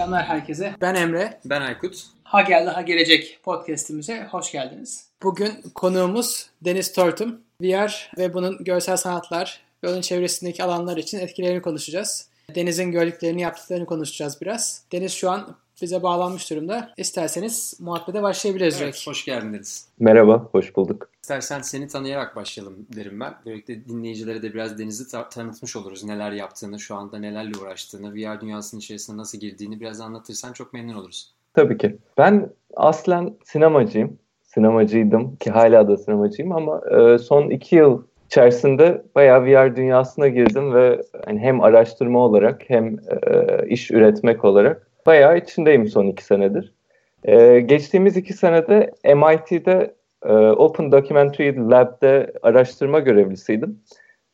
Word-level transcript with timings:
Selamlar 0.00 0.24
herkese. 0.24 0.74
Ben 0.80 0.94
Emre. 0.94 1.40
Ben 1.44 1.60
Aykut. 1.60 2.06
Ha 2.24 2.42
geldi 2.42 2.70
ha 2.70 2.82
gelecek 2.82 3.40
podcastimize 3.42 4.26
hoş 4.30 4.52
geldiniz. 4.52 5.06
Bugün 5.22 5.52
konuğumuz 5.74 6.50
Deniz 6.64 6.92
Tortum. 6.92 7.40
VR 7.60 8.10
ve 8.18 8.34
bunun 8.34 8.64
görsel 8.64 8.96
sanatlar 8.96 9.60
ve 9.84 9.88
onun 9.88 10.00
çevresindeki 10.00 10.64
alanlar 10.64 10.96
için 10.96 11.18
etkilerini 11.18 11.62
konuşacağız. 11.62 12.28
Deniz'in 12.54 12.92
gördüklerini, 12.92 13.42
yaptıklarını 13.42 13.86
konuşacağız 13.86 14.40
biraz. 14.40 14.84
Deniz 14.92 15.12
şu 15.12 15.30
an 15.30 15.56
bize 15.82 16.02
bağlanmış 16.02 16.50
durumda. 16.50 16.90
İsterseniz 16.96 17.80
muhabbete 17.80 18.22
başlayabiliriz 18.22 18.74
Evet, 18.82 18.94
direkt. 18.94 19.06
hoş 19.06 19.24
geldiniz. 19.24 19.88
Merhaba, 20.00 20.48
hoş 20.52 20.76
bulduk. 20.76 21.08
İstersen 21.22 21.60
seni 21.60 21.88
tanıyarak 21.88 22.36
başlayalım 22.36 22.76
derim 22.96 23.20
ben. 23.20 23.34
Böylelikle 23.46 23.84
dinleyicilere 23.88 24.42
de 24.42 24.54
biraz 24.54 24.78
Deniz'i 24.78 25.10
ta- 25.10 25.28
tanıtmış 25.28 25.76
oluruz. 25.76 26.04
Neler 26.04 26.32
yaptığını, 26.32 26.80
şu 26.80 26.94
anda 26.94 27.18
nelerle 27.18 27.52
uğraştığını, 27.62 28.14
VR 28.14 28.40
dünyasının 28.40 28.80
içerisine 28.80 29.16
nasıl 29.16 29.38
girdiğini 29.38 29.80
biraz 29.80 30.00
anlatırsan 30.00 30.52
çok 30.52 30.72
memnun 30.72 30.94
oluruz. 30.94 31.30
Tabii 31.54 31.78
ki. 31.78 31.96
Ben 32.18 32.50
aslen 32.76 33.34
sinemacıyım. 33.44 34.18
Sinemacıydım 34.42 35.36
ki 35.36 35.50
hala 35.50 35.88
da 35.88 35.96
sinemacıyım 35.96 36.52
ama 36.52 36.80
e, 36.90 37.18
son 37.18 37.50
iki 37.50 37.76
yıl 37.76 38.02
içerisinde 38.26 39.02
bayağı 39.14 39.44
VR 39.44 39.76
dünyasına 39.76 40.28
girdim 40.28 40.74
ve 40.74 41.02
hani 41.26 41.40
hem 41.40 41.60
araştırma 41.60 42.18
olarak 42.24 42.62
hem 42.70 42.96
e, 42.98 43.66
iş 43.68 43.90
üretmek 43.90 44.44
olarak 44.44 44.89
bayağı 45.06 45.38
içindeyim 45.38 45.88
son 45.88 46.06
iki 46.06 46.24
senedir. 46.24 46.72
E, 47.24 47.60
geçtiğimiz 47.60 48.16
iki 48.16 48.32
senede 48.32 48.90
MIT'de 49.04 49.94
e, 50.24 50.32
Open 50.32 50.92
Documentary 50.92 51.70
Lab'de 51.70 52.32
araştırma 52.42 52.98
görevlisiydim 52.98 53.80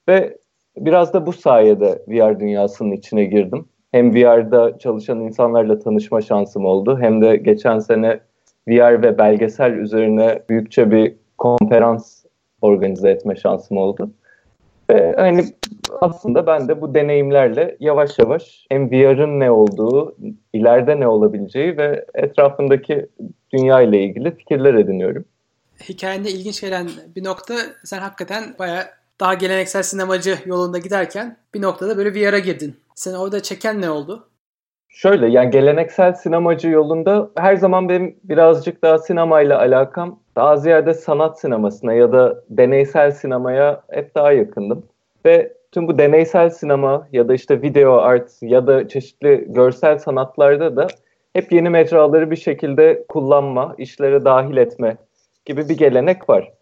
ve 0.08 0.38
biraz 0.76 1.12
da 1.12 1.26
bu 1.26 1.32
sayede 1.32 2.02
VR 2.08 2.40
dünyasının 2.40 2.92
içine 2.92 3.24
girdim. 3.24 3.68
Hem 3.92 4.14
VR'da 4.14 4.78
çalışan 4.78 5.20
insanlarla 5.20 5.78
tanışma 5.78 6.20
şansım 6.20 6.64
oldu 6.64 6.98
hem 7.00 7.22
de 7.22 7.36
geçen 7.36 7.78
sene 7.78 8.20
VR 8.68 9.02
ve 9.02 9.18
belgesel 9.18 9.72
üzerine 9.72 10.42
büyükçe 10.48 10.90
bir 10.90 11.14
konferans 11.38 12.24
organize 12.62 13.10
etme 13.10 13.36
şansım 13.36 13.76
oldu. 13.76 14.10
Ve 14.90 15.14
hani 15.16 15.44
aslında 16.00 16.46
ben 16.46 16.68
de 16.68 16.80
bu 16.80 16.94
deneyimlerle 16.94 17.76
yavaş 17.80 18.18
yavaş 18.18 18.66
hem 18.70 18.90
VR'ın 18.90 19.40
ne 19.40 19.50
olduğu, 19.50 20.16
ileride 20.52 21.00
ne 21.00 21.08
olabileceği 21.08 21.76
ve 21.76 22.04
etrafındaki 22.14 23.06
dünya 23.52 23.82
ile 23.82 24.02
ilgili 24.02 24.36
fikirler 24.36 24.74
ediniyorum. 24.74 25.24
Hikayende 25.88 26.30
ilginç 26.30 26.60
gelen 26.60 26.88
bir 27.16 27.24
nokta 27.24 27.54
sen 27.84 27.98
hakikaten 27.98 28.44
bayağı 28.58 28.84
daha 29.20 29.34
geleneksel 29.34 29.82
sinemacı 29.82 30.38
yolunda 30.46 30.78
giderken 30.78 31.36
bir 31.54 31.62
noktada 31.62 31.96
böyle 31.96 32.14
VR'a 32.14 32.38
girdin. 32.38 32.76
Seni 32.94 33.18
orada 33.18 33.42
çeken 33.42 33.80
ne 33.80 33.90
oldu? 33.90 34.28
Şöyle 34.96 35.26
yani 35.26 35.50
geleneksel 35.50 36.12
sinemacı 36.14 36.68
yolunda 36.68 37.30
her 37.36 37.56
zaman 37.56 37.88
benim 37.88 38.16
birazcık 38.24 38.82
daha 38.82 38.98
sinemayla 38.98 39.58
alakam 39.58 40.20
daha 40.36 40.56
ziyade 40.56 40.94
sanat 40.94 41.40
sinemasına 41.40 41.92
ya 41.92 42.12
da 42.12 42.42
deneysel 42.50 43.10
sinemaya 43.10 43.82
hep 43.90 44.14
daha 44.14 44.32
yakındım. 44.32 44.86
Ve 45.26 45.52
tüm 45.72 45.88
bu 45.88 45.98
deneysel 45.98 46.50
sinema 46.50 47.08
ya 47.12 47.28
da 47.28 47.34
işte 47.34 47.62
video 47.62 47.92
art 47.92 48.30
ya 48.42 48.66
da 48.66 48.88
çeşitli 48.88 49.44
görsel 49.48 49.98
sanatlarda 49.98 50.76
da 50.76 50.86
hep 51.32 51.52
yeni 51.52 51.70
mecraları 51.70 52.30
bir 52.30 52.36
şekilde 52.36 53.04
kullanma, 53.08 53.74
işlere 53.78 54.24
dahil 54.24 54.56
etme 54.56 54.96
gibi 55.44 55.68
bir 55.68 55.76
gelenek 55.76 56.28
var. 56.28 56.52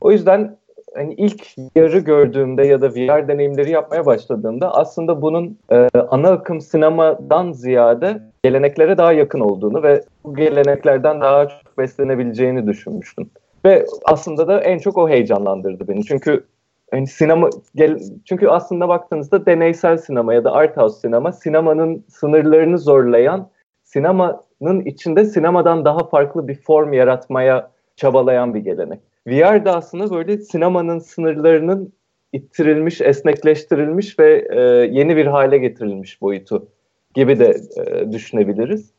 O 0.00 0.12
yüzden 0.12 0.56
hani 0.98 1.14
ilk 1.14 1.46
yarı 1.76 1.98
gördüğümde 1.98 2.66
ya 2.66 2.80
da 2.80 2.90
VR 2.90 3.28
deneyimleri 3.28 3.70
yapmaya 3.70 4.06
başladığımda 4.06 4.74
aslında 4.74 5.22
bunun 5.22 5.58
e, 5.72 5.88
ana 6.10 6.30
akım 6.30 6.60
sinemadan 6.60 7.52
ziyade 7.52 8.22
geleneklere 8.44 8.98
daha 8.98 9.12
yakın 9.12 9.40
olduğunu 9.40 9.82
ve 9.82 10.02
bu 10.24 10.34
geleneklerden 10.34 11.20
daha 11.20 11.48
çok 11.48 11.78
beslenebileceğini 11.78 12.66
düşünmüştüm. 12.66 13.30
Ve 13.64 13.86
aslında 14.04 14.48
da 14.48 14.60
en 14.60 14.78
çok 14.78 14.98
o 14.98 15.08
heyecanlandırdı 15.08 15.88
beni. 15.88 16.04
Çünkü 16.04 16.44
hani 16.90 17.06
sinema 17.06 17.50
gel, 17.74 18.00
çünkü 18.24 18.48
aslında 18.48 18.88
baktığınızda 18.88 19.46
deneysel 19.46 19.96
sinema 19.96 20.34
ya 20.34 20.44
da 20.44 20.52
art 20.52 20.76
house 20.76 21.00
sinema 21.00 21.32
sinemanın 21.32 22.04
sınırlarını 22.08 22.78
zorlayan 22.78 23.48
sinemanın 23.84 24.80
içinde 24.84 25.24
sinemadan 25.24 25.84
daha 25.84 26.08
farklı 26.08 26.48
bir 26.48 26.54
form 26.54 26.92
yaratmaya 26.92 27.70
çabalayan 27.96 28.54
bir 28.54 28.60
gelenek. 28.60 29.00
VR 29.28 29.64
da 29.64 29.76
aslında 29.76 30.10
böyle 30.10 30.38
sinemanın 30.38 30.98
sınırlarının 30.98 31.92
ittirilmiş, 32.32 33.00
esnekleştirilmiş 33.00 34.18
ve 34.18 34.48
e, 34.50 34.60
yeni 34.98 35.16
bir 35.16 35.26
hale 35.26 35.58
getirilmiş 35.58 36.20
boyutu 36.20 36.68
gibi 37.14 37.38
de 37.38 37.60
e, 37.76 38.12
düşünebiliriz. 38.12 38.90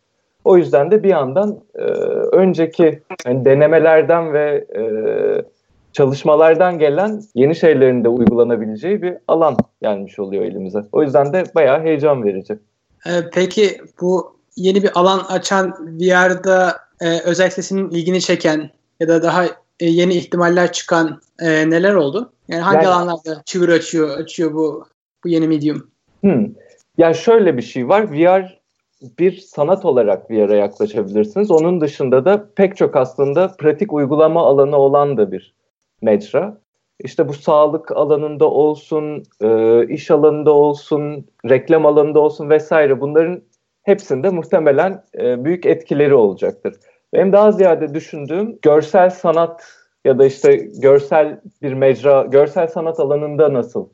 O 0.43 0.57
yüzden 0.57 0.91
de 0.91 1.03
bir 1.03 1.09
yandan 1.09 1.59
e, 1.75 1.83
önceki 2.31 3.01
yani 3.25 3.45
denemelerden 3.45 4.33
ve 4.33 4.65
e, 4.75 4.83
çalışmalardan 5.93 6.79
gelen 6.79 7.21
yeni 7.35 7.55
şeylerin 7.55 8.03
de 8.03 8.09
uygulanabileceği 8.09 9.01
bir 9.01 9.17
alan 9.27 9.57
gelmiş 9.81 10.19
oluyor 10.19 10.43
elimize. 10.43 10.83
O 10.91 11.03
yüzden 11.03 11.33
de 11.33 11.43
bayağı 11.55 11.81
heyecan 11.81 12.23
verici. 12.23 12.59
Ee, 13.05 13.09
peki 13.33 13.81
bu 14.01 14.35
yeni 14.55 14.83
bir 14.83 14.91
alan 14.95 15.19
açan 15.19 15.97
VR'da 15.99 16.77
e, 17.01 17.19
özellikle 17.25 17.61
senin 17.61 17.89
ilgini 17.89 18.21
çeken 18.21 18.69
ya 18.99 19.07
da 19.07 19.23
daha 19.23 19.45
e, 19.79 19.85
yeni 19.85 20.13
ihtimaller 20.13 20.71
çıkan 20.71 21.21
e, 21.39 21.69
neler 21.69 21.93
oldu? 21.93 22.31
Yani 22.47 22.61
hangi 22.61 22.75
Yani- 22.75 22.87
alanlarda 22.87 23.41
çığır 23.45 23.69
açıyor 23.69 24.17
açıyor 24.17 24.53
bu 24.53 24.85
bu 25.23 25.29
yeni 25.29 25.47
medium? 25.47 25.91
Hmm. 26.21 26.47
Ya 26.97 27.13
şöyle 27.13 27.57
bir 27.57 27.61
şey 27.61 27.89
var. 27.89 28.11
VR 28.11 28.59
bir 29.19 29.37
sanat 29.37 29.85
olarak 29.85 30.31
VR'a 30.31 30.55
yaklaşabilirsiniz. 30.55 31.51
Onun 31.51 31.81
dışında 31.81 32.25
da 32.25 32.49
pek 32.55 32.77
çok 32.77 32.95
aslında 32.95 33.47
pratik 33.59 33.93
uygulama 33.93 34.45
alanı 34.45 34.77
olan 34.77 35.17
da 35.17 35.31
bir 35.31 35.53
mecra. 36.01 36.57
İşte 37.03 37.27
bu 37.27 37.33
sağlık 37.33 37.91
alanında 37.91 38.49
olsun, 38.51 39.23
e, 39.41 39.87
iş 39.87 40.11
alanında 40.11 40.51
olsun, 40.51 41.25
reklam 41.49 41.85
alanında 41.85 42.19
olsun 42.19 42.49
vesaire 42.49 43.01
bunların 43.01 43.41
hepsinde 43.83 44.29
muhtemelen 44.29 45.03
e, 45.19 45.45
büyük 45.45 45.65
etkileri 45.65 46.13
olacaktır. 46.13 46.75
Benim 47.13 47.33
daha 47.33 47.51
ziyade 47.51 47.93
düşündüğüm 47.93 48.59
görsel 48.61 49.09
sanat 49.09 49.65
ya 50.05 50.19
da 50.19 50.25
işte 50.25 50.55
görsel 50.55 51.41
bir 51.61 51.73
mecra, 51.73 52.23
görsel 52.23 52.67
sanat 52.67 52.99
alanında 52.99 53.53
nasıl 53.53 53.89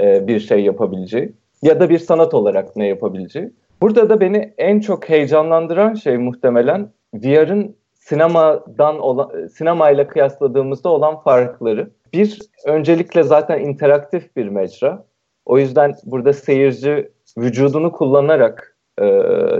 e, 0.00 0.26
bir 0.26 0.40
şey 0.40 0.64
yapabileceği 0.64 1.32
ya 1.62 1.80
da 1.80 1.90
bir 1.90 1.98
sanat 1.98 2.34
olarak 2.34 2.76
ne 2.76 2.86
yapabileceği. 2.86 3.52
Burada 3.82 4.10
da 4.10 4.20
beni 4.20 4.54
en 4.58 4.80
çok 4.80 5.08
heyecanlandıran 5.08 5.94
şey 5.94 6.16
muhtemelen 6.16 6.90
VR'ın 7.14 7.76
sinemadan 7.94 8.98
olan, 8.98 9.46
sinemayla 9.46 10.08
kıyasladığımızda 10.08 10.88
olan 10.88 11.20
farkları. 11.20 11.90
Bir, 12.12 12.38
öncelikle 12.66 13.22
zaten 13.22 13.60
interaktif 13.60 14.36
bir 14.36 14.48
mecra. 14.48 15.04
O 15.46 15.58
yüzden 15.58 15.94
burada 16.04 16.32
seyirci 16.32 17.10
vücudunu 17.38 17.92
kullanarak 17.92 18.76
e, 18.98 19.04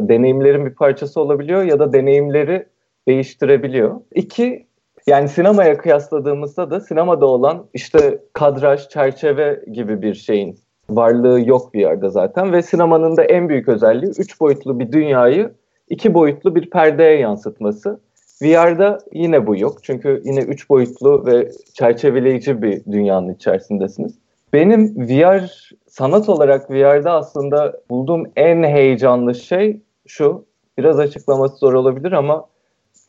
deneyimlerin 0.00 0.66
bir 0.66 0.74
parçası 0.74 1.20
olabiliyor 1.20 1.62
ya 1.62 1.78
da 1.78 1.92
deneyimleri 1.92 2.66
değiştirebiliyor. 3.08 4.00
İki, 4.14 4.66
yani 5.06 5.28
sinemaya 5.28 5.78
kıyasladığımızda 5.78 6.70
da 6.70 6.80
sinemada 6.80 7.26
olan 7.26 7.66
işte 7.74 8.18
kadraj, 8.32 8.88
çerçeve 8.88 9.64
gibi 9.72 10.02
bir 10.02 10.14
şeyin 10.14 10.58
varlığı 10.90 11.40
yok 11.40 11.74
bir 11.74 11.80
yerde 11.80 12.08
zaten 12.08 12.52
ve 12.52 12.62
sinemanın 12.62 13.16
da 13.16 13.24
en 13.24 13.48
büyük 13.48 13.68
özelliği 13.68 14.12
üç 14.18 14.40
boyutlu 14.40 14.80
bir 14.80 14.92
dünyayı 14.92 15.54
iki 15.88 16.14
boyutlu 16.14 16.54
bir 16.54 16.70
perdeye 16.70 17.18
yansıtması. 17.18 18.00
VR'da 18.42 18.98
yine 19.12 19.46
bu 19.46 19.56
yok 19.56 19.78
çünkü 19.82 20.22
yine 20.24 20.40
üç 20.40 20.70
boyutlu 20.70 21.26
ve 21.26 21.50
çerçeveleyici 21.74 22.62
bir 22.62 22.84
dünyanın 22.84 23.34
içerisindesiniz. 23.34 24.18
Benim 24.52 25.08
VR 25.08 25.70
sanat 25.88 26.28
olarak 26.28 26.70
VR'da 26.70 27.12
aslında 27.12 27.80
bulduğum 27.90 28.24
en 28.36 28.62
heyecanlı 28.62 29.34
şey 29.34 29.80
şu. 30.06 30.46
Biraz 30.78 30.98
açıklaması 30.98 31.56
zor 31.56 31.72
olabilir 31.74 32.12
ama 32.12 32.46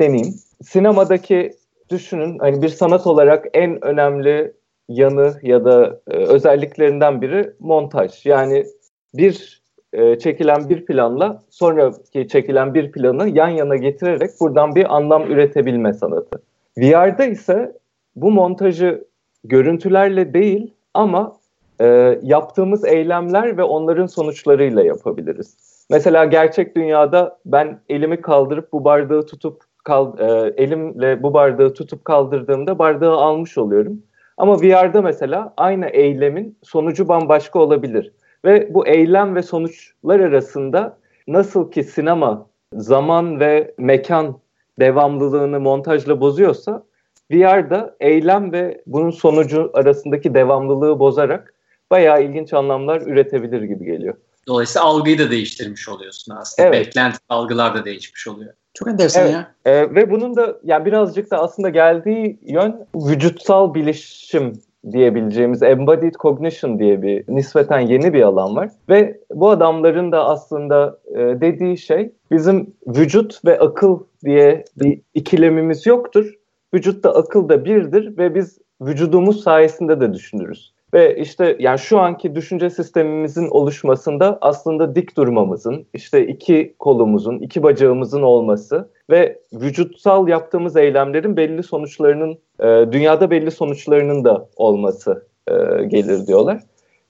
deneyeyim. 0.01 0.35
Sinemadaki 0.63 1.53
düşünün 1.89 2.39
hani 2.39 2.61
bir 2.61 2.69
sanat 2.69 3.07
olarak 3.07 3.45
en 3.53 3.85
önemli 3.85 4.53
yanı 4.89 5.33
ya 5.41 5.65
da 5.65 5.99
e, 6.07 6.17
özelliklerinden 6.17 7.21
biri 7.21 7.53
montaj. 7.59 8.25
Yani 8.25 8.65
bir 9.13 9.61
e, 9.93 10.19
çekilen 10.19 10.69
bir 10.69 10.85
planla 10.85 11.43
sonraki 11.49 12.27
çekilen 12.27 12.73
bir 12.73 12.91
planı 12.91 13.29
yan 13.29 13.49
yana 13.49 13.75
getirerek 13.75 14.31
buradan 14.39 14.75
bir 14.75 14.95
anlam 14.95 15.31
üretebilme 15.31 15.93
sanatı. 15.93 16.41
VR'da 16.77 17.25
ise 17.25 17.77
bu 18.15 18.31
montajı 18.31 19.07
görüntülerle 19.43 20.33
değil 20.33 20.73
ama 20.93 21.37
e, 21.81 22.19
yaptığımız 22.23 22.85
eylemler 22.85 23.57
ve 23.57 23.63
onların 23.63 24.05
sonuçlarıyla 24.05 24.83
yapabiliriz. 24.83 25.57
Mesela 25.89 26.25
gerçek 26.25 26.75
dünyada 26.75 27.39
ben 27.45 27.79
elimi 27.89 28.21
kaldırıp 28.21 28.73
bu 28.73 28.83
bardağı 28.83 29.25
tutup 29.25 29.66
kal, 29.87 30.19
e, 30.19 30.53
elimle 30.57 31.23
bu 31.23 31.33
bardağı 31.33 31.73
tutup 31.73 32.05
kaldırdığımda 32.05 32.79
bardağı 32.79 33.15
almış 33.15 33.57
oluyorum. 33.57 34.01
Ama 34.37 34.61
VR'da 34.61 35.01
mesela 35.01 35.53
aynı 35.57 35.85
eylemin 35.85 36.57
sonucu 36.63 37.07
bambaşka 37.07 37.59
olabilir. 37.59 38.11
Ve 38.45 38.73
bu 38.73 38.87
eylem 38.87 39.35
ve 39.35 39.41
sonuçlar 39.41 40.19
arasında 40.19 40.97
nasıl 41.27 41.71
ki 41.71 41.83
sinema 41.83 42.47
zaman 42.73 43.39
ve 43.39 43.75
mekan 43.77 44.39
devamlılığını 44.79 45.59
montajla 45.59 46.21
bozuyorsa 46.21 46.83
VR 47.31 47.69
da 47.69 47.95
eylem 47.99 48.51
ve 48.51 48.81
bunun 48.87 49.11
sonucu 49.11 49.71
arasındaki 49.73 50.33
devamlılığı 50.33 50.99
bozarak 50.99 51.53
bayağı 51.91 52.23
ilginç 52.23 52.53
anlamlar 52.53 53.01
üretebilir 53.01 53.61
gibi 53.61 53.85
geliyor. 53.85 54.15
Dolayısıyla 54.47 54.87
algıyı 54.87 55.19
da 55.19 55.31
değiştirmiş 55.31 55.89
oluyorsun 55.89 56.35
aslında. 56.35 56.67
Evet. 56.67 56.87
Beklenti 56.87 57.17
algılar 57.29 57.75
da 57.75 57.85
değişmiş 57.85 58.27
oluyor. 58.27 58.53
Çok 58.77 58.87
enteresan 58.87 59.23
evet. 59.23 59.33
ya. 59.33 59.51
Ee, 59.65 59.95
ve 59.95 60.11
bunun 60.11 60.35
da 60.35 60.57
yani 60.63 60.85
birazcık 60.85 61.31
da 61.31 61.37
aslında 61.37 61.69
geldiği 61.69 62.39
yön 62.41 62.85
vücutsal 62.95 63.73
bilişim 63.73 64.53
diyebileceğimiz 64.91 65.63
embodied 65.63 66.13
cognition 66.13 66.79
diye 66.79 67.01
bir 67.01 67.23
nispeten 67.27 67.79
yeni 67.79 68.13
bir 68.13 68.21
alan 68.21 68.55
var. 68.55 68.69
Ve 68.89 69.19
bu 69.33 69.49
adamların 69.49 70.11
da 70.11 70.25
aslında 70.25 70.99
e, 71.11 71.17
dediği 71.17 71.77
şey 71.77 72.11
bizim 72.31 72.73
vücut 72.87 73.45
ve 73.45 73.59
akıl 73.59 73.99
diye 74.25 74.65
bir 74.77 75.01
ikilemimiz 75.13 75.85
yoktur. 75.85 76.33
Vücut 76.73 77.03
da 77.03 77.15
akıl 77.15 77.49
da 77.49 77.65
birdir 77.65 78.17
ve 78.17 78.35
biz 78.35 78.59
vücudumuz 78.81 79.43
sayesinde 79.43 80.01
de 80.01 80.13
düşünürüz. 80.13 80.73
Ve 80.93 81.17
işte 81.17 81.55
yani 81.59 81.79
şu 81.79 81.99
anki 81.99 82.35
düşünce 82.35 82.69
sistemimizin 82.69 83.47
oluşmasında 83.47 84.37
aslında 84.41 84.95
dik 84.95 85.17
durmamızın, 85.17 85.87
işte 85.93 86.27
iki 86.27 86.75
kolumuzun, 86.79 87.39
iki 87.39 87.63
bacağımızın 87.63 88.21
olması 88.21 88.89
ve 89.09 89.39
vücutsal 89.53 90.27
yaptığımız 90.27 90.75
eylemlerin 90.75 91.37
belli 91.37 91.63
sonuçlarının, 91.63 92.37
e, 92.59 92.91
dünyada 92.91 93.31
belli 93.31 93.51
sonuçlarının 93.51 94.23
da 94.23 94.49
olması 94.55 95.27
e, 95.47 95.53
gelir 95.83 96.27
diyorlar. 96.27 96.61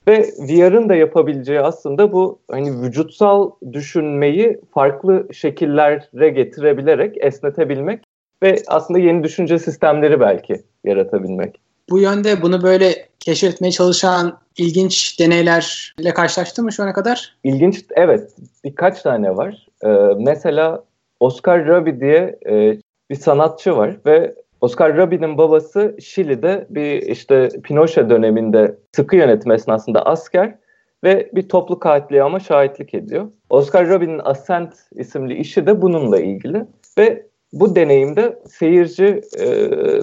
Ve 0.07 0.25
VR'ın 0.39 0.89
da 0.89 0.95
yapabileceği 0.95 1.62
aslında 1.62 2.12
bu 2.12 2.39
hani 2.51 2.81
vücutsal 2.81 3.51
düşünmeyi 3.73 4.62
farklı 4.73 5.27
şekillere 5.33 6.30
getirebilerek 6.30 7.15
esnetebilmek 7.19 8.03
ve 8.44 8.56
aslında 8.68 9.00
yeni 9.00 9.23
düşünce 9.23 9.59
sistemleri 9.59 10.19
belki 10.19 10.63
yaratabilmek. 10.83 11.67
Bu 11.89 12.00
yönde 12.00 12.42
bunu 12.42 12.63
böyle 12.63 13.07
keşfetmeye 13.19 13.72
çalışan 13.72 14.39
ilginç 14.57 15.19
deneylerle 15.19 16.13
karşılaştın 16.13 16.66
mı 16.66 16.72
şu 16.72 16.84
ana 16.84 16.94
kadar? 16.94 17.36
İlginç, 17.44 17.86
evet. 17.95 18.31
Birkaç 18.63 19.01
tane 19.01 19.38
var. 19.38 19.68
Ee, 19.86 19.88
mesela 20.19 20.84
Oscar 21.19 21.68
Rabi 21.68 22.00
diye 22.00 22.39
e, 22.50 22.78
bir 23.10 23.16
sanatçı 23.16 23.78
var 23.78 23.98
ve 24.06 24.36
Oscar 24.62 24.98
Rabi'nin 24.98 25.38
babası 25.38 25.95
Şili'de 26.04 26.68
bir 26.69 27.01
işte 27.01 27.50
Pinochet 27.63 28.10
döneminde 28.10 28.75
sıkı 28.95 29.16
yönetim 29.16 29.51
esnasında 29.51 30.06
asker 30.06 30.56
ve 31.04 31.30
bir 31.36 31.50
toplu 31.50 31.80
katliama 31.80 32.40
şahitlik 32.40 32.94
ediyor. 32.94 33.28
Oscar 33.50 33.90
Rabi'nin 33.90 34.22
Ascent 34.24 34.74
isimli 34.92 35.33
işi 35.33 35.68
de 35.68 35.81
bununla 35.81 36.19
ilgili 36.19 36.66
ve 36.98 37.26
bu 37.53 37.75
deneyimde 37.75 38.39
seyirci 38.45 39.21
e, 39.39 39.47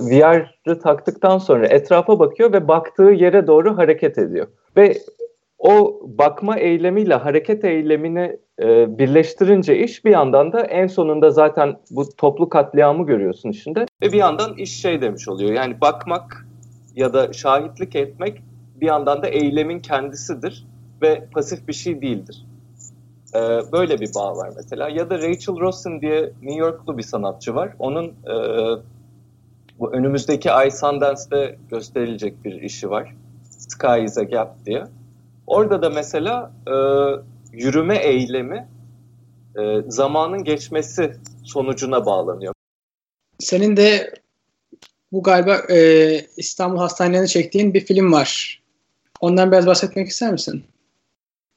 VR'ı 0.00 0.80
taktıktan 0.80 1.38
sonra 1.38 1.66
etrafa 1.66 2.18
bakıyor 2.18 2.52
ve 2.52 2.68
baktığı 2.68 3.02
yere 3.02 3.46
doğru 3.46 3.78
hareket 3.78 4.18
ediyor. 4.18 4.46
Ve 4.76 4.98
o 5.58 6.00
bakma 6.04 6.58
eylemiyle 6.58 7.14
hareket 7.14 7.64
eylemini 7.64 8.36
e, 8.62 8.98
birleştirince 8.98 9.78
iş 9.78 10.04
bir 10.04 10.10
yandan 10.10 10.52
da 10.52 10.60
en 10.60 10.86
sonunda 10.86 11.30
zaten 11.30 11.76
bu 11.90 12.08
toplu 12.16 12.48
katliamı 12.48 13.06
görüyorsun 13.06 13.50
içinde. 13.50 13.86
Ve 14.02 14.12
bir 14.12 14.18
yandan 14.18 14.56
iş 14.56 14.80
şey 14.80 15.00
demiş 15.00 15.28
oluyor 15.28 15.52
yani 15.52 15.80
bakmak 15.80 16.46
ya 16.96 17.12
da 17.12 17.32
şahitlik 17.32 17.96
etmek 17.96 18.42
bir 18.80 18.86
yandan 18.86 19.22
da 19.22 19.28
eylemin 19.28 19.80
kendisidir 19.80 20.66
ve 21.02 21.28
pasif 21.32 21.68
bir 21.68 21.72
şey 21.72 22.02
değildir. 22.02 22.46
Ee, 23.34 23.38
böyle 23.72 24.00
bir 24.00 24.14
bağ 24.14 24.36
var 24.36 24.50
mesela. 24.56 24.88
Ya 24.88 25.10
da 25.10 25.18
Rachel 25.18 25.60
Rosen 25.60 26.00
diye 26.00 26.32
New 26.42 26.60
Yorklu 26.60 26.98
bir 26.98 27.02
sanatçı 27.02 27.54
var. 27.54 27.74
Onun 27.78 28.06
e, 28.06 28.34
bu 29.78 29.92
önümüzdeki 29.92 30.52
ay 30.52 30.70
Sundance'de 30.70 31.58
gösterilecek 31.70 32.44
bir 32.44 32.62
işi 32.62 32.90
var. 32.90 33.14
Sky 33.58 34.04
is 34.04 34.18
a 34.18 34.22
Gap 34.22 34.66
diye. 34.66 34.84
Orada 35.46 35.82
da 35.82 35.90
mesela 35.90 36.52
e, 36.66 36.74
yürüme 37.52 37.96
eylemi 37.96 38.68
e, 39.58 39.82
zamanın 39.88 40.44
geçmesi 40.44 41.16
sonucuna 41.44 42.06
bağlanıyor. 42.06 42.54
Senin 43.38 43.76
de 43.76 44.14
bu 45.12 45.22
galiba 45.22 45.56
e, 45.56 46.20
İstanbul 46.36 46.78
Hastanelerinde 46.78 47.28
çektiğin 47.28 47.74
bir 47.74 47.80
film 47.80 48.12
var. 48.12 48.62
Ondan 49.20 49.52
biraz 49.52 49.66
bahsetmek 49.66 50.08
ister 50.08 50.32
misin? 50.32 50.64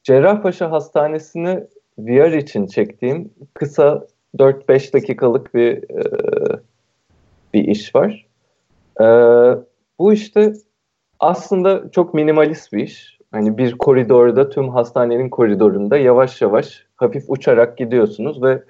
Cerrahpaşa 0.07 0.71
Hastanesi'ni 0.71 1.67
VR 1.97 2.33
için 2.33 2.67
çektiğim 2.67 3.33
kısa 3.53 4.07
4-5 4.37 4.93
dakikalık 4.93 5.53
bir 5.53 5.73
e, 5.77 6.03
bir 7.53 7.67
iş 7.67 7.95
var. 7.95 8.25
E, 9.01 9.05
bu 9.99 10.13
işte 10.13 10.53
aslında 11.19 11.91
çok 11.91 12.13
minimalist 12.13 12.73
bir 12.73 12.83
iş. 12.83 13.17
Hani 13.31 13.57
bir 13.57 13.77
koridorda 13.77 14.49
tüm 14.49 14.69
hastanenin 14.69 15.29
koridorunda 15.29 15.97
yavaş 15.97 16.41
yavaş 16.41 16.85
hafif 16.95 17.23
uçarak 17.27 17.77
gidiyorsunuz 17.77 18.43
ve 18.43 18.63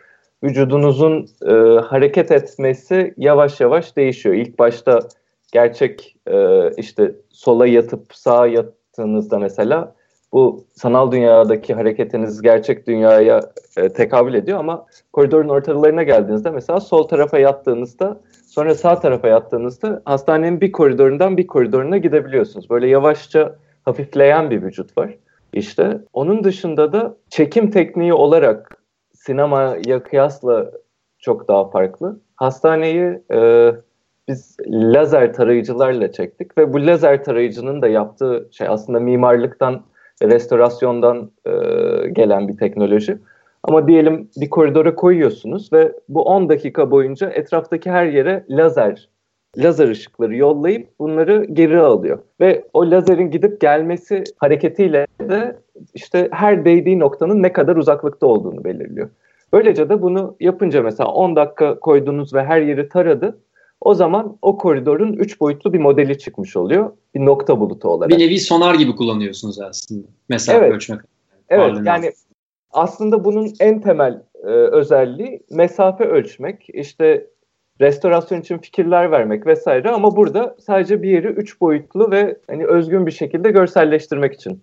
vücudunuzun 0.44 1.28
e, 1.46 1.54
hareket 1.80 2.32
etmesi 2.32 3.14
yavaş 3.18 3.60
yavaş 3.60 3.96
değişiyor. 3.96 4.36
İlk 4.36 4.60
başta 4.60 5.00
gerçek 5.54 6.16
e, 6.28 6.70
işte 6.78 7.16
sola 7.30 7.68
yatıp 7.68 8.16
sağa 8.16 8.48
yattığınızda 8.48 9.40
mesela 9.40 9.97
bu 10.34 10.66
sanal 10.72 11.12
dünyadaki 11.12 11.74
hareketiniz 11.74 12.42
gerçek 12.42 12.88
dünyaya 12.88 13.42
e, 13.78 13.90
tekabül 13.90 14.34
ediyor 14.34 14.60
ama 14.60 14.86
koridorun 15.14 15.50
ortalarına 15.50 16.04
geldiğinizde 16.04 16.50
mesela 16.50 16.80
sol 16.80 17.04
tarafa 17.04 17.40
yattığınızda 17.40 18.22
sonra 18.48 18.76
sağ 18.76 19.00
tarafa 19.00 19.28
yattığınızda 19.28 20.02
hastanenin 20.06 20.62
bir 20.62 20.72
koridorundan 20.72 21.38
bir 21.38 21.48
koridoruna 21.48 21.98
gidebiliyorsunuz. 21.98 22.70
Böyle 22.70 22.88
yavaşça 22.88 23.56
hafifleyen 23.86 24.52
bir 24.52 24.62
vücut 24.62 24.98
var. 24.98 25.18
İşte 25.54 26.02
onun 26.14 26.44
dışında 26.44 26.94
da 26.94 27.16
çekim 27.30 27.72
tekniği 27.72 28.14
olarak 28.14 28.78
sinemaya 29.14 30.04
kıyasla 30.04 30.72
çok 31.20 31.48
daha 31.48 31.70
farklı. 31.70 32.20
Hastaneyi 32.36 33.22
e, 33.34 33.72
biz 34.28 34.58
lazer 34.68 35.34
tarayıcılarla 35.34 36.12
çektik 36.12 36.58
ve 36.58 36.74
bu 36.74 36.88
lazer 36.88 37.24
tarayıcının 37.24 37.82
da 37.82 37.88
yaptığı 37.88 38.50
şey 38.52 38.68
aslında 38.68 39.00
mimarlıktan 39.00 39.84
restorasyondan 40.24 41.32
e, 41.46 41.52
gelen 42.10 42.48
bir 42.48 42.58
teknoloji. 42.58 43.18
Ama 43.64 43.88
diyelim 43.88 44.30
bir 44.38 44.50
koridora 44.50 44.96
koyuyorsunuz 44.96 45.74
ve 45.74 45.92
bu 46.10 46.24
10 46.24 46.50
dakika 46.50 46.92
boyunca 46.92 47.30
etraftaki 47.30 47.92
her 47.92 48.06
yere 48.06 48.46
lazer 48.50 49.10
lazer 49.58 49.88
ışıkları 49.88 50.36
yollayıp 50.36 50.88
bunları 51.00 51.46
geri 51.46 51.80
alıyor. 51.80 52.20
Ve 52.40 52.64
o 52.74 52.92
lazerin 52.92 53.32
gidip 53.32 53.62
gelmesi 53.62 54.24
hareketiyle 54.38 55.08
de 55.22 55.56
işte 55.94 56.28
her 56.32 56.66
değdiği 56.66 57.00
noktanın 57.00 57.44
ne 57.44 57.54
kadar 57.54 57.76
uzaklıkta 57.76 58.28
olduğunu 58.28 58.64
belirliyor. 58.64 59.10
Böylece 59.54 59.90
de 59.90 60.02
bunu 60.02 60.36
yapınca 60.40 60.84
mesela 60.84 61.10
10 61.10 61.36
dakika 61.36 61.80
koydunuz 61.80 62.34
ve 62.34 62.44
her 62.44 62.62
yeri 62.62 62.90
taradı. 62.90 63.38
O 63.82 63.94
zaman 63.94 64.38
o 64.42 64.58
koridorun 64.58 65.14
üç 65.14 65.40
boyutlu 65.42 65.74
bir 65.74 65.80
modeli 65.80 66.18
çıkmış 66.18 66.58
oluyor. 66.58 66.92
Bir 67.16 67.26
nokta 67.26 67.60
bulutu 67.60 67.90
olarak. 67.90 68.12
Bir 68.12 68.20
nevi 68.20 68.40
sonar 68.40 68.76
gibi 68.76 68.96
kullanıyorsunuz 68.96 69.60
aslında. 69.60 70.08
Mesafe 70.30 70.58
evet. 70.58 70.74
ölçmek. 70.74 71.00
Evet 71.50 71.76
yani 71.86 72.12
aslında 72.72 73.24
bunun 73.24 73.54
en 73.60 73.82
temel 73.82 74.24
e, 74.44 74.48
özelliği 74.50 75.44
mesafe 75.50 76.04
ölçmek. 76.04 76.68
İşte 76.74 77.28
restorasyon 77.82 78.42
için 78.42 78.58
fikirler 78.58 79.12
vermek 79.12 79.46
vesaire 79.46 79.90
ama 79.90 80.16
burada 80.16 80.56
sadece 80.60 81.02
bir 81.02 81.10
yeri 81.10 81.28
üç 81.28 81.62
boyutlu 81.62 82.12
ve 82.12 82.38
hani 82.48 82.66
özgün 82.66 83.06
bir 83.06 83.12
şekilde 83.12 83.52
görselleştirmek 83.52 84.34
için 84.34 84.62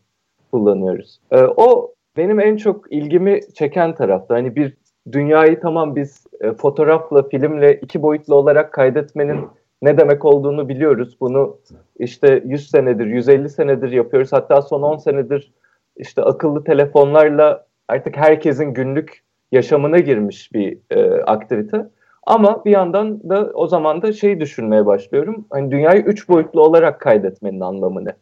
kullanıyoruz. 0.52 1.21
E, 1.30 1.40
o 1.40 1.94
benim 2.16 2.40
en 2.40 2.56
çok 2.56 2.92
ilgimi 2.92 3.40
çeken 3.54 3.94
tarafta. 3.94 4.35
Hani 4.35 4.56
bir 4.56 4.76
dünyayı 5.12 5.61
tamam 5.61 5.96
biz 5.96 6.26
e, 6.40 6.52
fotoğrafla, 6.52 7.28
filmle 7.28 7.75
iki 7.75 8.02
boyutlu 8.02 8.34
olarak 8.34 8.73
kaydetmenin 8.73 9.49
ne 9.82 9.99
demek 9.99 10.25
olduğunu 10.25 10.68
biliyoruz. 10.68 11.16
Bunu 11.20 11.58
işte 11.99 12.42
100 12.46 12.70
senedir, 12.70 13.06
150 13.06 13.49
senedir 13.49 13.92
yapıyoruz. 13.92 14.32
Hatta 14.32 14.62
son 14.62 14.82
10 14.82 14.96
senedir 14.96 15.52
işte 15.96 16.23
akıllı 16.23 16.64
telefonlarla 16.64 17.66
artık 17.88 18.16
herkesin 18.16 18.75
günlük 18.75 19.25
yaşamına 19.52 19.99
girmiş 19.99 20.52
bir 20.52 20.78
e, 20.90 21.23
aktivite. 21.23 21.87
Ama 22.26 22.64
bir 22.64 22.70
yandan 22.70 23.30
da 23.30 23.50
o 23.54 23.66
zaman 23.66 24.02
da 24.02 24.12
şeyi 24.12 24.40
düşünmeye 24.40 24.87
başlıyorum. 24.87 25.46
Hani 25.50 25.70
dünyayı 25.70 26.02
üç 26.02 26.28
boyutlu 26.28 26.62
olarak 26.62 27.00
kaydetmenin 27.00 27.61
anlamı 27.61 28.04
ne? 28.04 28.12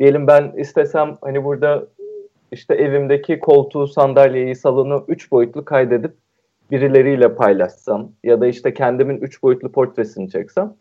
Diyelim 0.00 0.26
ben 0.26 0.52
istesem 0.56 1.18
hani 1.20 1.44
burada 1.44 1.86
işte 2.52 2.74
evimdeki 2.74 3.40
koltuğu, 3.40 3.86
sandalyeyi, 3.86 4.54
salonu 4.56 5.04
üç 5.08 5.32
boyutlu 5.32 5.64
kaydedip 5.64 6.14
birileriyle 6.72 7.34
paylaşsam 7.34 8.12
ya 8.24 8.40
da 8.40 8.46
işte 8.46 8.74
kendimin 8.74 9.16
üç 9.16 9.42
boyutlu 9.42 9.72
portresini 9.72 10.30
çeksem. 10.30 10.74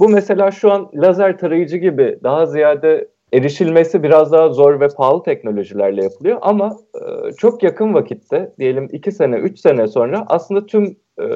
Bu 0.00 0.08
mesela 0.08 0.50
şu 0.50 0.72
an 0.72 0.90
lazer 0.94 1.38
tarayıcı 1.38 1.76
gibi 1.76 2.18
daha 2.22 2.46
ziyade 2.46 3.08
erişilmesi 3.32 4.02
biraz 4.02 4.32
daha 4.32 4.48
zor 4.48 4.80
ve 4.80 4.88
pahalı 4.88 5.22
teknolojilerle 5.22 6.04
yapılıyor 6.04 6.38
ama 6.40 6.76
e, 6.94 7.32
çok 7.32 7.62
yakın 7.62 7.94
vakitte 7.94 8.52
diyelim 8.58 8.88
2 8.92 9.12
sene 9.12 9.36
3 9.36 9.60
sene 9.60 9.86
sonra 9.86 10.24
aslında 10.26 10.66
tüm 10.66 10.96
e, 11.18 11.26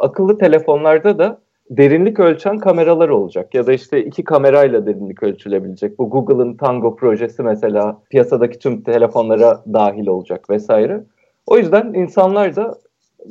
akıllı 0.00 0.38
telefonlarda 0.38 1.18
da 1.18 1.40
derinlik 1.70 2.20
ölçen 2.20 2.58
kameralar 2.58 3.08
olacak 3.08 3.54
ya 3.54 3.66
da 3.66 3.72
işte 3.72 4.04
iki 4.04 4.24
kamerayla 4.24 4.86
derinlik 4.86 5.22
ölçülebilecek. 5.22 5.98
Bu 5.98 6.10
Google'ın 6.10 6.56
Tango 6.56 6.96
projesi 6.96 7.42
mesela 7.42 8.02
piyasadaki 8.10 8.58
tüm 8.58 8.82
telefonlara 8.82 9.62
dahil 9.72 10.06
olacak 10.06 10.50
vesaire. 10.50 11.04
O 11.46 11.58
yüzden 11.58 11.92
insanlar 11.94 12.56
da 12.56 12.74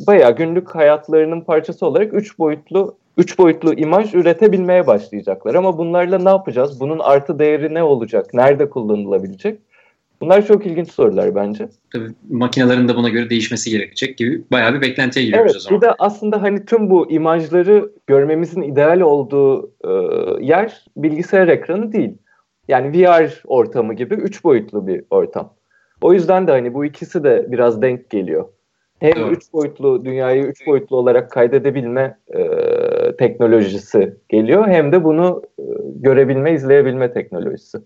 bayağı 0.08 0.36
günlük 0.36 0.76
hayatlarının 0.76 1.42
parçası 1.42 1.86
olarak 1.86 2.14
üç 2.14 2.40
boyutlu 2.40 2.96
üç 3.18 3.40
boyutlu 3.40 3.74
imaj 3.74 4.16
üretebilmeye 4.16 4.88
başlayacaklar. 4.88 5.56
Ama 5.56 5.78
bunlarla 5.78 6.18
ne 6.18 6.30
yapacağız? 6.30 6.80
Bunun 6.80 7.00
artı 7.00 7.40
değeri 7.40 7.74
ne 7.74 7.84
olacak? 7.84 8.34
Nerede 8.34 8.70
kullanılabilecek? 8.70 9.60
Bunlar 10.22 10.46
çok 10.46 10.66
ilginç 10.66 10.92
sorular 10.92 11.36
bence. 11.36 11.70
Tabii 11.94 12.12
makinelerin 12.30 12.88
de 12.88 12.96
buna 12.96 13.10
göre 13.10 13.30
değişmesi 13.30 13.70
gerekecek 13.70 14.18
gibi 14.18 14.44
bayağı 14.52 14.74
bir 14.74 14.82
beklentiye 14.82 15.26
giriyoruz 15.26 15.52
evet, 15.52 15.56
o 15.56 15.60
zaman. 15.60 15.82
Bir 15.82 15.88
de 15.88 15.92
aslında 16.00 16.42
hani 16.42 16.66
tüm 16.66 16.90
bu 16.90 17.12
imajları 17.12 17.92
görmemizin 18.08 18.62
ideal 18.62 19.00
olduğu 19.00 19.72
e, 19.84 19.92
yer 20.46 20.86
bilgisayar 20.98 21.48
ekranı 21.48 21.92
değil. 21.94 22.18
Yani 22.68 22.98
VR 22.98 23.44
ortamı 23.46 23.94
gibi 23.94 24.14
üç 24.14 24.44
boyutlu 24.44 24.88
bir 24.88 25.04
ortam. 25.10 25.54
O 26.02 26.14
yüzden 26.14 26.48
de 26.48 26.52
hani 26.52 26.74
bu 26.74 26.86
ikisi 26.86 27.24
de 27.24 27.48
biraz 27.50 27.82
denk 27.82 28.10
geliyor. 28.10 28.46
Hem 29.04 29.16
Doğru. 29.16 29.32
üç 29.32 29.54
boyutlu 29.54 30.06
dünyayı 30.06 30.44
üç 30.44 30.68
boyutlu 30.68 30.98
olarak 30.98 31.32
kaydedebilme 31.32 32.18
e, 32.28 32.42
teknolojisi 33.18 34.14
geliyor 34.30 34.68
hem 34.68 34.92
de 34.92 35.04
bunu 35.04 35.42
e, 35.60 35.64
görebilme, 35.96 36.54
izleyebilme 36.54 37.14
teknolojisi. 37.14 37.78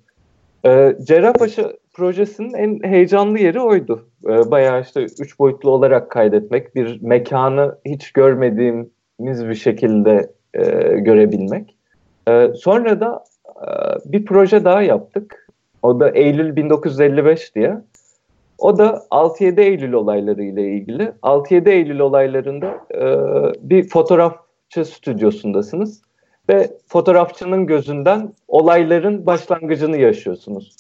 E, 0.65 0.95
Cerrahpaşa 1.03 1.73
projesinin 1.93 2.53
en 2.53 2.89
heyecanlı 2.89 3.39
yeri 3.39 3.59
oydu. 3.59 4.07
E, 4.25 4.51
bayağı 4.51 4.81
işte 4.81 5.03
üç 5.19 5.39
boyutlu 5.39 5.71
olarak 5.71 6.11
kaydetmek, 6.11 6.75
bir 6.75 7.01
mekanı 7.01 7.75
hiç 7.85 8.11
görmediğimiz 8.11 9.49
bir 9.49 9.55
şekilde 9.55 10.31
e, 10.53 10.63
görebilmek. 10.99 11.75
E, 12.29 12.47
sonra 12.55 12.99
da 12.99 13.23
e, 13.45 13.67
bir 14.05 14.25
proje 14.25 14.65
daha 14.65 14.81
yaptık. 14.81 15.47
O 15.83 15.99
da 15.99 16.09
Eylül 16.09 16.55
1955 16.55 17.55
diye. 17.55 17.77
O 18.57 18.77
da 18.77 19.05
6-7 19.11 19.61
Eylül 19.61 19.93
olayları 19.93 20.43
ile 20.43 20.71
ilgili. 20.71 21.11
6-7 21.23 21.69
Eylül 21.69 21.99
olaylarında 21.99 22.67
e, 22.93 23.03
bir 23.69 23.89
fotoğrafçı 23.89 24.85
stüdyosundasınız 24.85 26.01
ve 26.49 26.71
fotoğrafçının 26.87 27.65
gözünden 27.67 28.33
olayların 28.47 29.25
başlangıcını 29.25 29.97
yaşıyorsunuz. 29.97 30.75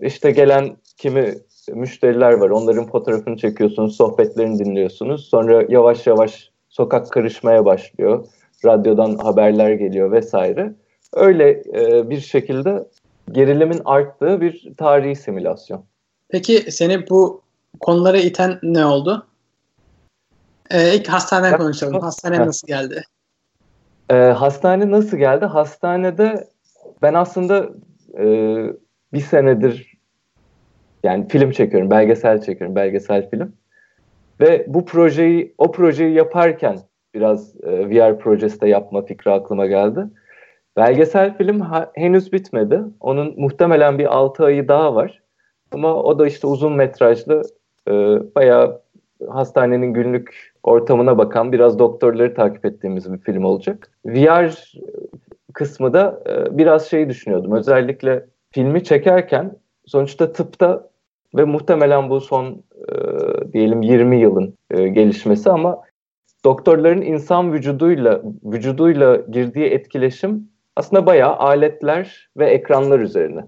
İşte 0.00 0.30
gelen 0.30 0.76
kimi 0.96 1.34
müşteriler 1.74 2.32
var. 2.32 2.50
Onların 2.50 2.86
fotoğrafını 2.86 3.36
çekiyorsunuz, 3.36 3.96
sohbetlerini 3.96 4.58
dinliyorsunuz. 4.58 5.28
Sonra 5.28 5.64
yavaş 5.68 6.06
yavaş 6.06 6.50
sokak 6.68 7.10
karışmaya 7.10 7.64
başlıyor. 7.64 8.26
Radyodan 8.64 9.16
haberler 9.16 9.72
geliyor 9.72 10.12
vesaire. 10.12 10.72
Öyle 11.12 11.62
e, 11.74 12.10
bir 12.10 12.20
şekilde 12.20 12.84
gerilimin 13.32 13.80
arttığı 13.84 14.40
bir 14.40 14.72
tarihi 14.76 15.16
simülasyon. 15.16 15.84
Peki 16.34 16.72
seni 16.72 17.10
bu 17.10 17.42
konulara 17.80 18.18
iten 18.18 18.58
ne 18.62 18.84
oldu? 18.84 19.26
Ee, 20.70 20.94
ilk 20.94 21.08
hastaneden 21.08 21.58
konuşalım. 21.58 22.00
Hastane 22.00 22.40
nasıl 22.40 22.68
geldi? 22.68 23.02
Ee, 24.10 24.14
hastane 24.14 24.90
nasıl 24.90 25.16
geldi? 25.16 25.44
Hastanede 25.44 26.48
ben 27.02 27.14
aslında 27.14 27.68
e, 28.18 28.26
bir 29.12 29.20
senedir 29.20 29.98
yani 31.02 31.28
film 31.28 31.50
çekiyorum, 31.50 31.90
belgesel 31.90 32.42
çekiyorum, 32.42 32.76
belgesel 32.76 33.30
film. 33.30 33.52
Ve 34.40 34.64
bu 34.68 34.84
projeyi, 34.84 35.54
o 35.58 35.72
projeyi 35.72 36.14
yaparken 36.14 36.78
biraz 37.14 37.56
e, 37.62 37.90
VR 37.90 38.18
projesi 38.18 38.60
de 38.60 38.68
yapma 38.68 39.02
fikri 39.02 39.30
aklıma 39.30 39.66
geldi. 39.66 40.00
Belgesel 40.76 41.36
film 41.36 41.60
ha, 41.60 41.90
henüz 41.94 42.32
bitmedi. 42.32 42.80
Onun 43.00 43.40
muhtemelen 43.40 43.98
bir 43.98 44.16
6 44.16 44.44
ayı 44.44 44.68
daha 44.68 44.94
var. 44.94 45.23
Ama 45.74 45.94
o 46.02 46.18
da 46.18 46.26
işte 46.26 46.46
uzun 46.46 46.72
metrajlı 46.72 47.42
e, 47.88 47.92
bayağı 48.34 48.80
hastanenin 49.28 49.92
günlük 49.92 50.52
ortamına 50.62 51.18
bakan 51.18 51.52
biraz 51.52 51.78
doktorları 51.78 52.34
takip 52.34 52.64
ettiğimiz 52.64 53.12
bir 53.12 53.18
film 53.18 53.44
olacak. 53.44 53.90
VR 54.06 54.72
kısmı 55.52 55.92
da 55.92 56.22
e, 56.28 56.58
biraz 56.58 56.86
şeyi 56.86 57.08
düşünüyordum. 57.08 57.52
Özellikle 57.52 58.26
filmi 58.50 58.84
çekerken 58.84 59.56
sonuçta 59.86 60.32
tıpta 60.32 60.90
ve 61.36 61.44
muhtemelen 61.44 62.10
bu 62.10 62.20
son 62.20 62.62
e, 62.88 62.94
diyelim 63.52 63.82
20 63.82 64.20
yılın 64.20 64.54
e, 64.70 64.88
gelişmesi 64.88 65.50
ama 65.50 65.82
doktorların 66.44 67.02
insan 67.02 67.52
vücuduyla 67.52 68.22
vücuduyla 68.44 69.16
girdiği 69.16 69.66
etkileşim 69.66 70.48
aslında 70.76 71.06
bayağı 71.06 71.36
aletler 71.36 72.28
ve 72.36 72.46
ekranlar 72.46 73.00
üzerine 73.00 73.44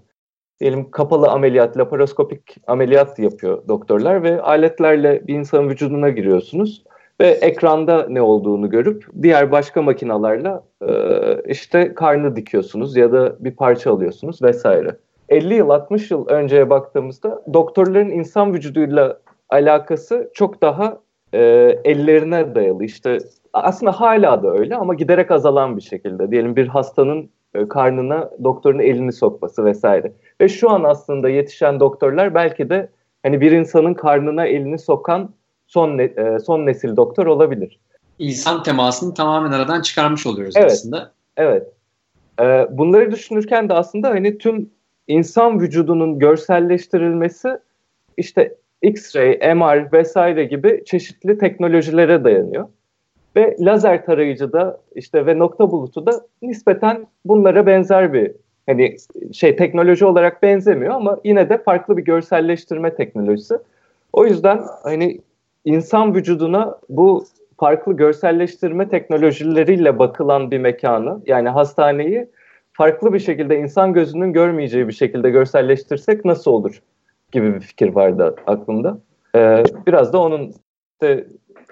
diyelim 0.59 0.91
kapalı 0.91 1.27
ameliyat, 1.27 1.77
laparoskopik 1.77 2.57
ameliyat 2.67 3.19
yapıyor 3.19 3.67
doktorlar 3.67 4.23
ve 4.23 4.41
aletlerle 4.41 5.27
bir 5.27 5.35
insanın 5.35 5.69
vücuduna 5.69 6.09
giriyorsunuz 6.09 6.83
ve 7.21 7.27
ekranda 7.27 8.05
ne 8.09 8.21
olduğunu 8.21 8.69
görüp 8.69 9.05
diğer 9.21 9.51
başka 9.51 9.81
makinalarla 9.81 10.63
e, 10.81 10.91
işte 11.47 11.93
karnı 11.93 12.35
dikiyorsunuz 12.35 12.97
ya 12.97 13.11
da 13.11 13.35
bir 13.39 13.51
parça 13.51 13.91
alıyorsunuz 13.93 14.41
vesaire. 14.41 14.95
50 15.29 15.53
yıl 15.53 15.69
60 15.69 16.11
yıl 16.11 16.27
önceye 16.27 16.69
baktığımızda 16.69 17.41
doktorların 17.53 18.09
insan 18.09 18.53
vücuduyla 18.53 19.19
alakası 19.49 20.31
çok 20.33 20.61
daha 20.61 20.97
e, 21.33 21.39
ellerine 21.83 22.55
dayalı. 22.55 22.83
İşte 22.83 23.17
aslında 23.53 23.91
hala 23.91 24.43
da 24.43 24.51
öyle 24.51 24.75
ama 24.75 24.93
giderek 24.93 25.31
azalan 25.31 25.77
bir 25.77 25.81
şekilde. 25.81 26.31
Diyelim 26.31 26.55
bir 26.55 26.67
hastanın 26.67 27.29
e, 27.53 27.67
karnına 27.67 28.29
doktorun 28.43 28.79
elini 28.79 29.13
sokması 29.13 29.65
vesaire. 29.65 30.13
Ve 30.41 30.49
şu 30.49 30.69
an 30.69 30.83
aslında 30.83 31.29
yetişen 31.29 31.79
doktorlar 31.79 32.35
belki 32.35 32.69
de 32.69 32.89
hani 33.23 33.41
bir 33.41 33.51
insanın 33.51 33.93
karnına 33.93 34.45
elini 34.45 34.79
sokan 34.79 35.33
son 35.67 35.97
ne, 35.97 36.03
e, 36.03 36.39
son 36.39 36.65
nesil 36.65 36.95
doktor 36.95 37.25
olabilir. 37.25 37.79
İnsan 38.19 38.63
temasını 38.63 39.13
tamamen 39.13 39.51
aradan 39.51 39.81
çıkarmış 39.81 40.27
oluyoruz 40.27 40.53
evet, 40.57 40.71
aslında. 40.71 41.11
Evet. 41.37 41.67
Ee, 42.41 42.67
bunları 42.71 43.11
düşünürken 43.11 43.69
de 43.69 43.73
aslında 43.73 44.09
hani 44.09 44.37
tüm 44.37 44.69
insan 45.07 45.61
vücudunun 45.61 46.19
görselleştirilmesi 46.19 47.59
işte 48.17 48.55
X-ray, 48.81 49.53
MR 49.55 49.91
vesaire 49.93 50.45
gibi 50.45 50.83
çeşitli 50.85 51.37
teknolojilere 51.37 52.23
dayanıyor. 52.23 52.67
Ve 53.35 53.57
lazer 53.59 54.05
tarayıcı 54.05 54.53
da 54.53 54.81
işte 54.95 55.25
ve 55.25 55.39
nokta 55.39 55.71
bulutu 55.71 56.05
da 56.05 56.21
nispeten 56.41 57.07
bunlara 57.25 57.65
benzer 57.65 58.13
bir 58.13 58.31
hani 58.67 58.95
şey 59.33 59.55
teknoloji 59.55 60.05
olarak 60.05 60.43
benzemiyor 60.43 60.93
ama 60.93 61.19
yine 61.23 61.49
de 61.49 61.57
farklı 61.57 61.97
bir 61.97 62.03
görselleştirme 62.03 62.95
teknolojisi. 62.95 63.57
O 64.13 64.25
yüzden 64.25 64.61
hani 64.83 65.21
insan 65.65 66.15
vücuduna 66.15 66.77
bu 66.89 67.25
farklı 67.59 67.93
görselleştirme 67.93 68.89
teknolojileriyle 68.89 69.99
bakılan 69.99 70.51
bir 70.51 70.57
mekanı 70.57 71.21
yani 71.25 71.49
hastaneyi 71.49 72.27
farklı 72.73 73.13
bir 73.13 73.19
şekilde 73.19 73.59
insan 73.59 73.93
gözünün 73.93 74.33
görmeyeceği 74.33 74.87
bir 74.87 74.93
şekilde 74.93 75.29
görselleştirsek 75.29 76.25
nasıl 76.25 76.51
olur 76.51 76.81
gibi 77.31 77.55
bir 77.55 77.59
fikir 77.59 77.87
vardı 77.87 78.35
aklımda. 78.47 78.99
Ee, 79.35 79.63
biraz 79.87 80.13
da 80.13 80.21
onun 80.21 80.53
işte 80.93 81.27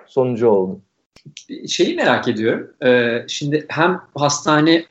sonucu 0.06 0.48
oldu 0.48 0.80
şeyi 1.68 1.96
merak 1.96 2.28
ediyorum. 2.28 2.72
Ee, 2.86 3.26
şimdi 3.28 3.66
hem 3.70 4.02
hastane 4.16 4.84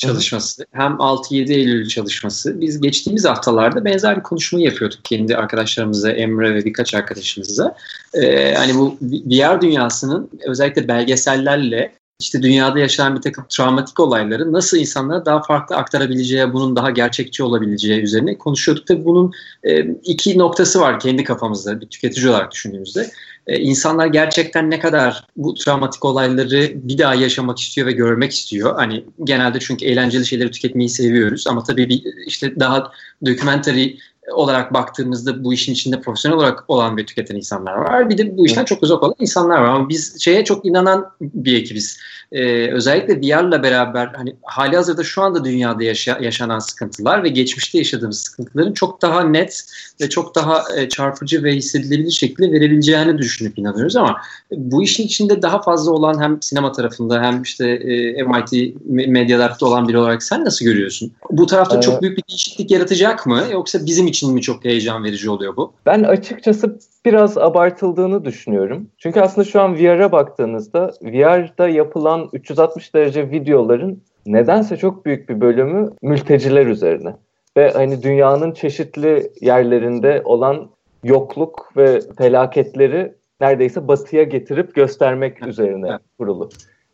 çalışması 0.00 0.66
hem 0.72 0.92
6-7 0.92 1.52
Eylül 1.52 1.88
çalışması. 1.88 2.60
Biz 2.60 2.80
geçtiğimiz 2.80 3.24
haftalarda 3.24 3.84
benzer 3.84 4.16
bir 4.16 4.22
konuşma 4.22 4.60
yapıyorduk 4.60 5.04
kendi 5.04 5.36
arkadaşlarımıza, 5.36 6.10
Emre 6.10 6.54
ve 6.54 6.64
birkaç 6.64 6.94
arkadaşımıza. 6.94 7.76
Ee, 8.14 8.54
hani 8.54 8.74
bu 8.74 8.96
VR 9.02 9.60
dünyasının 9.60 10.30
özellikle 10.46 10.88
belgesellerle 10.88 11.92
işte 12.20 12.42
dünyada 12.42 12.78
yaşanan 12.78 13.16
bir 13.16 13.22
takım 13.22 13.44
travmatik 13.48 14.00
olayları 14.00 14.52
nasıl 14.52 14.76
insanlara 14.76 15.24
daha 15.24 15.42
farklı 15.42 15.76
aktarabileceği, 15.76 16.52
bunun 16.52 16.76
daha 16.76 16.90
gerçekçi 16.90 17.42
olabileceği 17.42 18.00
üzerine 18.00 18.38
konuşuyorduk. 18.38 18.86
Tabii 18.86 19.04
bunun 19.04 19.32
e, 19.64 19.80
iki 19.84 20.38
noktası 20.38 20.80
var 20.80 21.00
kendi 21.00 21.24
kafamızda 21.24 21.80
bir 21.80 21.86
tüketici 21.86 22.30
olarak 22.30 22.52
düşündüğümüzde. 22.52 23.10
E, 23.46 23.58
insanlar 23.58 24.06
gerçekten 24.06 24.70
ne 24.70 24.78
kadar 24.78 25.26
bu 25.36 25.54
travmatik 25.54 26.04
olayları 26.04 26.72
bir 26.74 26.98
daha 26.98 27.14
yaşamak 27.14 27.58
istiyor 27.58 27.86
ve 27.86 27.92
görmek 27.92 28.32
istiyor. 28.32 28.74
Hani 28.76 29.04
genelde 29.24 29.60
çünkü 29.60 29.84
eğlenceli 29.84 30.26
şeyleri 30.26 30.50
tüketmeyi 30.50 30.88
seviyoruz 30.88 31.46
ama 31.46 31.62
tabii 31.62 31.88
bir 31.88 32.02
işte 32.26 32.60
daha 32.60 32.92
documentary 33.26 33.88
olarak 34.32 34.74
baktığımızda 34.74 35.44
bu 35.44 35.54
işin 35.54 35.72
içinde 35.72 36.00
profesyonel 36.00 36.38
olarak 36.38 36.64
olan 36.68 36.96
ve 36.96 37.06
tüketen 37.06 37.36
insanlar 37.36 37.72
var. 37.72 38.10
Bir 38.10 38.18
de 38.18 38.36
bu 38.36 38.46
işten 38.46 38.64
çok 38.64 38.82
uzak 38.82 39.02
olan 39.02 39.14
insanlar 39.18 39.58
var. 39.58 39.68
Ama 39.68 39.88
biz 39.88 40.20
şeye 40.20 40.44
çok 40.44 40.66
inanan 40.66 41.10
bir 41.20 41.56
ekibiz. 41.56 41.98
Ee, 42.32 42.70
özellikle 42.72 43.20
VR'la 43.20 43.62
beraber 43.62 44.06
hani 44.06 44.36
hali 44.42 44.76
hazırda 44.76 45.04
şu 45.04 45.22
anda 45.22 45.44
dünyada 45.44 45.84
yaşa, 45.84 46.18
yaşanan 46.20 46.58
sıkıntılar 46.58 47.24
ve 47.24 47.28
geçmişte 47.28 47.78
yaşadığımız 47.78 48.22
sıkıntıların 48.22 48.72
çok 48.72 49.02
daha 49.02 49.22
net 49.22 49.64
ve 50.00 50.08
çok 50.08 50.34
daha 50.34 50.64
e, 50.76 50.88
çarpıcı 50.88 51.44
ve 51.44 51.54
hissedilebilir 51.54 52.10
şekilde 52.10 52.52
verebileceğini 52.52 53.18
düşünüp 53.18 53.58
inanıyoruz 53.58 53.96
ama 53.96 54.16
bu 54.50 54.82
işin 54.82 55.04
içinde 55.04 55.42
daha 55.42 55.62
fazla 55.62 55.90
olan 55.90 56.22
hem 56.22 56.42
sinema 56.42 56.72
tarafında 56.72 57.22
hem 57.22 57.42
işte 57.42 57.70
e, 57.70 58.22
MIT 58.22 58.76
medyalarda 58.86 59.66
olan 59.66 59.88
biri 59.88 59.98
olarak 59.98 60.22
sen 60.22 60.44
nasıl 60.44 60.64
görüyorsun? 60.64 61.12
Bu 61.30 61.46
tarafta 61.46 61.78
ee, 61.78 61.80
çok 61.80 62.02
büyük 62.02 62.18
bir 62.18 62.22
değişiklik 62.28 62.70
yaratacak 62.70 63.26
mı? 63.26 63.44
Yoksa 63.52 63.86
bizim 63.86 64.06
için 64.06 64.19
mi 64.28 64.42
çok 64.42 64.64
heyecan 64.64 65.04
verici 65.04 65.30
oluyor 65.30 65.56
bu? 65.56 65.72
Ben 65.86 66.02
açıkçası 66.02 66.78
biraz 67.04 67.38
abartıldığını 67.38 68.24
düşünüyorum. 68.24 68.88
Çünkü 68.98 69.20
aslında 69.20 69.44
şu 69.44 69.60
an 69.60 69.76
VR'a 69.76 70.12
baktığınızda 70.12 70.92
VR'da 71.02 71.68
yapılan 71.68 72.28
360 72.32 72.94
derece 72.94 73.30
videoların 73.30 74.02
nedense 74.26 74.76
çok 74.76 75.06
büyük 75.06 75.28
bir 75.28 75.40
bölümü 75.40 75.90
mülteciler 76.02 76.66
üzerine. 76.66 77.16
Ve 77.56 77.70
hani 77.70 78.02
dünyanın 78.02 78.52
çeşitli 78.52 79.32
yerlerinde 79.40 80.22
olan 80.24 80.70
yokluk 81.04 81.72
ve 81.76 82.00
felaketleri 82.18 83.14
neredeyse 83.40 83.88
batıya 83.88 84.22
getirip 84.22 84.74
göstermek 84.74 85.46
üzerine 85.46 85.98
kurulu. 86.18 86.48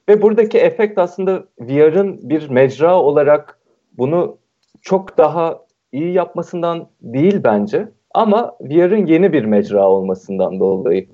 Ve 0.09 0.23
buradaki 0.23 0.59
efekt 0.59 0.99
aslında 0.99 1.45
VR'ın 1.61 2.31
bir 2.31 2.51
mecra 2.51 3.01
olarak 3.01 3.59
bunu 3.99 4.39
çok 4.83 5.19
daha 5.19 5.66
iyi 5.97 6.13
yapmasından 6.13 6.89
değil 7.03 7.41
bence. 7.45 7.89
Ama 8.15 8.57
VR'ın 8.61 9.07
yeni 9.07 9.33
bir 9.33 9.45
mecra 9.45 9.89
olmasından 9.89 10.61
dolayı. 10.61 11.07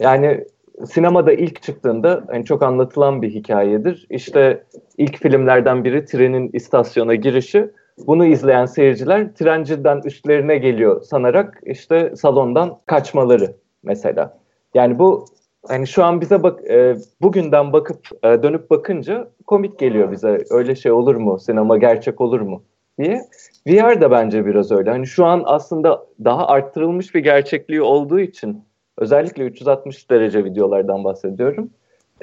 Yani 0.00 0.44
sinemada 0.86 1.32
ilk 1.32 1.62
çıktığında 1.62 2.24
hani 2.30 2.44
çok 2.44 2.62
anlatılan 2.62 3.22
bir 3.22 3.30
hikayedir. 3.30 4.06
İşte 4.10 4.64
ilk 4.98 5.16
filmlerden 5.16 5.84
biri 5.84 6.04
trenin 6.04 6.50
istasyona 6.52 7.14
girişi. 7.14 7.70
Bunu 8.06 8.26
izleyen 8.26 8.66
seyirciler 8.66 9.34
trenciden 9.34 10.00
üstlerine 10.04 10.58
geliyor 10.58 11.02
sanarak 11.02 11.60
işte 11.66 12.12
salondan 12.16 12.78
kaçmaları 12.86 13.54
mesela. 13.82 14.38
Yani 14.74 14.98
bu 14.98 15.24
hani 15.68 15.86
şu 15.86 16.04
an 16.04 16.20
bize 16.20 16.42
bak 16.42 16.70
e, 16.70 16.96
bugünden 17.22 17.72
bakıp 17.72 18.06
e, 18.24 18.42
dönüp 18.42 18.70
bakınca 18.70 19.30
komik 19.46 19.78
geliyor 19.78 20.12
bize. 20.12 20.38
Öyle 20.50 20.74
şey 20.74 20.92
olur 20.92 21.14
mu? 21.14 21.38
Sinema 21.38 21.78
gerçek 21.78 22.20
olur 22.20 22.40
mu? 22.40 22.62
Diye. 23.00 23.20
VR 23.66 24.00
da 24.00 24.10
bence 24.10 24.46
biraz 24.46 24.72
öyle. 24.72 24.90
Hani 24.90 25.06
şu 25.06 25.24
an 25.24 25.42
aslında 25.46 26.06
daha 26.24 26.46
arttırılmış 26.46 27.14
bir 27.14 27.20
gerçekliği 27.20 27.82
olduğu 27.82 28.20
için 28.20 28.64
özellikle 28.98 29.44
360 29.44 30.10
derece 30.10 30.44
videolardan 30.44 31.04
bahsediyorum. 31.04 31.70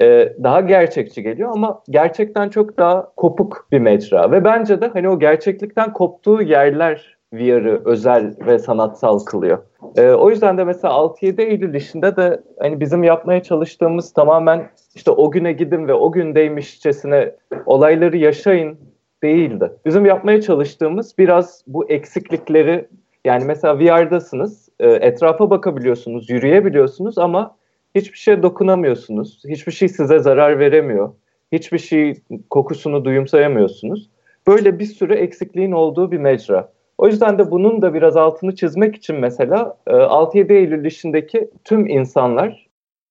Ee, 0.00 0.32
daha 0.42 0.60
gerçekçi 0.60 1.22
geliyor 1.22 1.50
ama 1.52 1.82
gerçekten 1.90 2.48
çok 2.48 2.78
daha 2.78 3.12
kopuk 3.16 3.66
bir 3.72 3.78
mecra. 3.78 4.30
Ve 4.30 4.44
bence 4.44 4.80
de 4.80 4.88
hani 4.88 5.08
o 5.08 5.18
gerçeklikten 5.18 5.92
koptuğu 5.92 6.42
yerler 6.42 7.18
VR'ı 7.32 7.82
özel 7.84 8.34
ve 8.46 8.58
sanatsal 8.58 9.18
kılıyor. 9.18 9.58
Ee, 9.96 10.10
o 10.10 10.30
yüzden 10.30 10.58
de 10.58 10.64
mesela 10.64 10.94
6-7 10.94 11.42
Eylül 11.42 11.74
işinde 11.74 12.16
de 12.16 12.42
hani 12.58 12.80
bizim 12.80 13.02
yapmaya 13.02 13.42
çalıştığımız 13.42 14.12
tamamen 14.12 14.70
işte 14.94 15.10
o 15.10 15.30
güne 15.30 15.52
gidin 15.52 15.88
ve 15.88 15.94
o 15.94 16.12
gündeymişçesine 16.12 17.34
olayları 17.66 18.16
yaşayın 18.16 18.78
değildi. 19.22 19.72
Bizim 19.86 20.06
yapmaya 20.06 20.40
çalıştığımız 20.40 21.18
biraz 21.18 21.64
bu 21.66 21.90
eksiklikleri 21.90 22.88
yani 23.24 23.44
mesela 23.44 23.78
VR'dasınız, 23.78 24.68
e, 24.80 24.88
etrafa 24.88 25.50
bakabiliyorsunuz, 25.50 26.30
yürüyebiliyorsunuz 26.30 27.18
ama 27.18 27.56
hiçbir 27.94 28.18
şeye 28.18 28.42
dokunamıyorsunuz. 28.42 29.42
Hiçbir 29.48 29.72
şey 29.72 29.88
size 29.88 30.18
zarar 30.18 30.58
veremiyor. 30.58 31.12
Hiçbir 31.52 31.78
şey 31.78 32.14
kokusunu 32.50 33.04
duyumsayamıyorsunuz. 33.04 34.10
Böyle 34.46 34.78
bir 34.78 34.84
sürü 34.84 35.14
eksikliğin 35.14 35.72
olduğu 35.72 36.12
bir 36.12 36.18
mecra. 36.18 36.72
O 36.98 37.06
yüzden 37.06 37.38
de 37.38 37.50
bunun 37.50 37.82
da 37.82 37.94
biraz 37.94 38.16
altını 38.16 38.54
çizmek 38.54 38.96
için 38.96 39.16
mesela 39.16 39.76
6-7 39.86 40.52
e, 40.52 40.56
Eylül 40.56 40.84
işindeki 40.84 41.50
tüm 41.64 41.86
insanlar, 41.86 42.68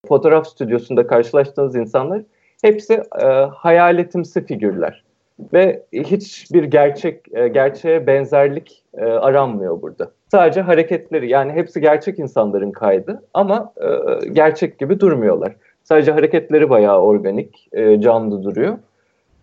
fotoğraf 0.07 0.47
stüdyosunda 0.47 1.07
karşılaştığınız 1.07 1.75
insanlar 1.75 2.21
hepsi 2.61 2.93
e, 3.21 3.25
hayaletimsi 3.55 4.45
figürler 4.45 5.06
ve 5.53 5.83
hiçbir 5.93 6.63
gerçek 6.63 7.35
e, 7.35 7.47
gerçeğe 7.47 8.07
benzerlik 8.07 8.83
e, 8.97 9.05
aranmıyor 9.05 9.81
burada. 9.81 10.11
Sadece 10.31 10.61
hareketleri 10.61 11.29
yani 11.29 11.51
hepsi 11.51 11.81
gerçek 11.81 12.19
insanların 12.19 12.71
kaydı 12.71 13.23
ama 13.33 13.73
e, 13.77 14.29
gerçek 14.29 14.79
gibi 14.79 14.99
durmuyorlar. 14.99 15.55
Sadece 15.83 16.11
hareketleri 16.11 16.69
bayağı 16.69 17.01
organik, 17.01 17.67
e, 17.73 18.01
canlı 18.01 18.43
duruyor. 18.43 18.77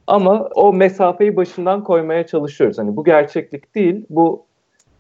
Ama 0.06 0.48
o 0.54 0.72
mesafeyi 0.72 1.36
başından 1.36 1.84
koymaya 1.84 2.26
çalışıyoruz. 2.26 2.78
Hani 2.78 2.96
bu 2.96 3.04
gerçeklik 3.04 3.74
değil, 3.74 4.06
bu 4.10 4.46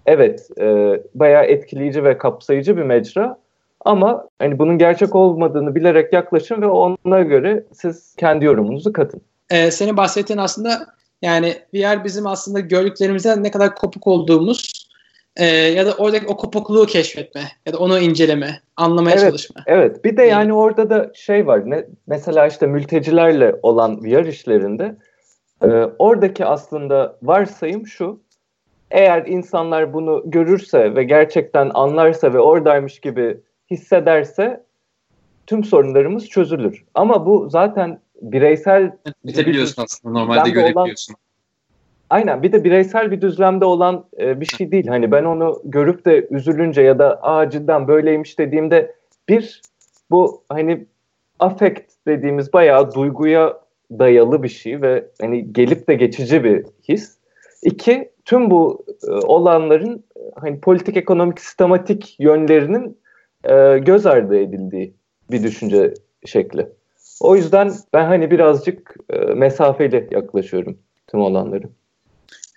evet 0.06 0.48
e, 0.60 1.00
bayağı 1.14 1.44
etkileyici 1.44 2.04
ve 2.04 2.18
kapsayıcı 2.18 2.76
bir 2.76 2.82
mecra. 2.82 3.38
Ama 3.84 4.28
hani 4.38 4.58
bunun 4.58 4.78
gerçek 4.78 5.14
olmadığını 5.14 5.74
bilerek 5.74 6.12
yaklaşın 6.12 6.62
ve 6.62 6.66
ona 6.66 7.20
göre 7.20 7.64
siz 7.72 8.16
kendi 8.16 8.44
yorumunuzu 8.44 8.92
katın 8.92 9.22
e, 9.50 9.70
senin 9.70 9.96
bahsettiğin 9.96 10.38
aslında 10.38 10.86
yani 11.22 11.54
VR 11.74 12.04
bizim 12.04 12.26
aslında 12.26 12.60
gördüklerimizden 12.60 13.44
ne 13.44 13.50
kadar 13.50 13.74
kopuk 13.74 14.06
olduğumuz 14.06 14.84
e, 15.36 15.46
ya 15.46 15.86
da 15.86 15.92
oradaki 15.92 16.26
o 16.26 16.36
kopukluğu 16.36 16.86
keşfetme 16.86 17.42
ya 17.66 17.72
da 17.72 17.78
onu 17.78 17.98
inceleme, 17.98 18.60
anlamaya 18.76 19.16
evet, 19.16 19.24
çalışma. 19.24 19.62
Evet. 19.66 20.04
Bir 20.04 20.16
de 20.16 20.22
yani 20.22 20.52
orada 20.52 20.90
da 20.90 21.12
şey 21.14 21.46
var. 21.46 21.70
Ne, 21.70 21.84
mesela 22.06 22.46
işte 22.46 22.66
mültecilerle 22.66 23.56
olan 23.62 24.04
VR 24.04 24.26
işlerinde 24.26 24.96
e, 25.62 25.66
oradaki 25.98 26.44
aslında 26.44 27.16
varsayım 27.22 27.86
şu. 27.86 28.20
Eğer 28.90 29.26
insanlar 29.26 29.92
bunu 29.92 30.22
görürse 30.24 30.94
ve 30.94 31.04
gerçekten 31.04 31.70
anlarsa 31.74 32.32
ve 32.32 32.38
oradaymış 32.38 33.00
gibi 33.00 33.40
hissederse 33.70 34.64
tüm 35.46 35.64
sorunlarımız 35.64 36.28
çözülür. 36.28 36.84
Ama 36.94 37.26
bu 37.26 37.50
zaten 37.50 38.00
bireysel 38.22 38.96
bitebiliyorsun 39.24 39.82
aslında 39.82 40.18
normalde 40.18 40.50
görebiliyorsun. 40.50 41.14
Olan, 41.14 41.20
aynen 42.10 42.42
bir 42.42 42.52
de 42.52 42.64
bireysel 42.64 43.10
bir 43.10 43.20
düzlemde 43.20 43.64
olan 43.64 44.04
e, 44.18 44.40
bir 44.40 44.46
şey 44.46 44.72
değil. 44.72 44.86
Hani 44.86 45.10
ben 45.12 45.24
onu 45.24 45.62
görüp 45.64 46.04
de 46.04 46.26
üzülünce 46.30 46.82
ya 46.82 46.98
da 46.98 47.22
aa 47.22 47.50
cidden 47.50 47.88
böyleymiş 47.88 48.38
dediğimde 48.38 48.94
bir 49.28 49.62
bu 50.10 50.42
hani 50.48 50.86
affect 51.38 51.82
dediğimiz 52.06 52.52
bayağı 52.52 52.94
duyguya 52.94 53.60
dayalı 53.90 54.42
bir 54.42 54.48
şey 54.48 54.82
ve 54.82 55.04
hani 55.20 55.52
gelip 55.52 55.88
de 55.88 55.94
geçici 55.94 56.44
bir 56.44 56.66
his. 56.88 57.18
İki, 57.62 58.10
tüm 58.24 58.50
bu 58.50 58.84
e, 59.08 59.10
olanların 59.10 60.04
e, 60.16 60.20
hani 60.40 60.60
politik, 60.60 60.96
ekonomik, 60.96 61.40
sistematik 61.40 62.16
yönlerinin 62.20 62.98
e, 63.44 63.78
göz 63.78 64.06
ardı 64.06 64.38
edildiği 64.38 64.94
bir 65.30 65.42
düşünce 65.42 65.94
şekli. 66.24 66.68
O 67.20 67.36
yüzden 67.36 67.72
ben 67.92 68.04
hani 68.04 68.30
birazcık 68.30 68.96
e, 69.10 69.16
mesafeli 69.18 70.08
yaklaşıyorum 70.10 70.78
tüm 71.06 71.20
olanları. 71.20 71.68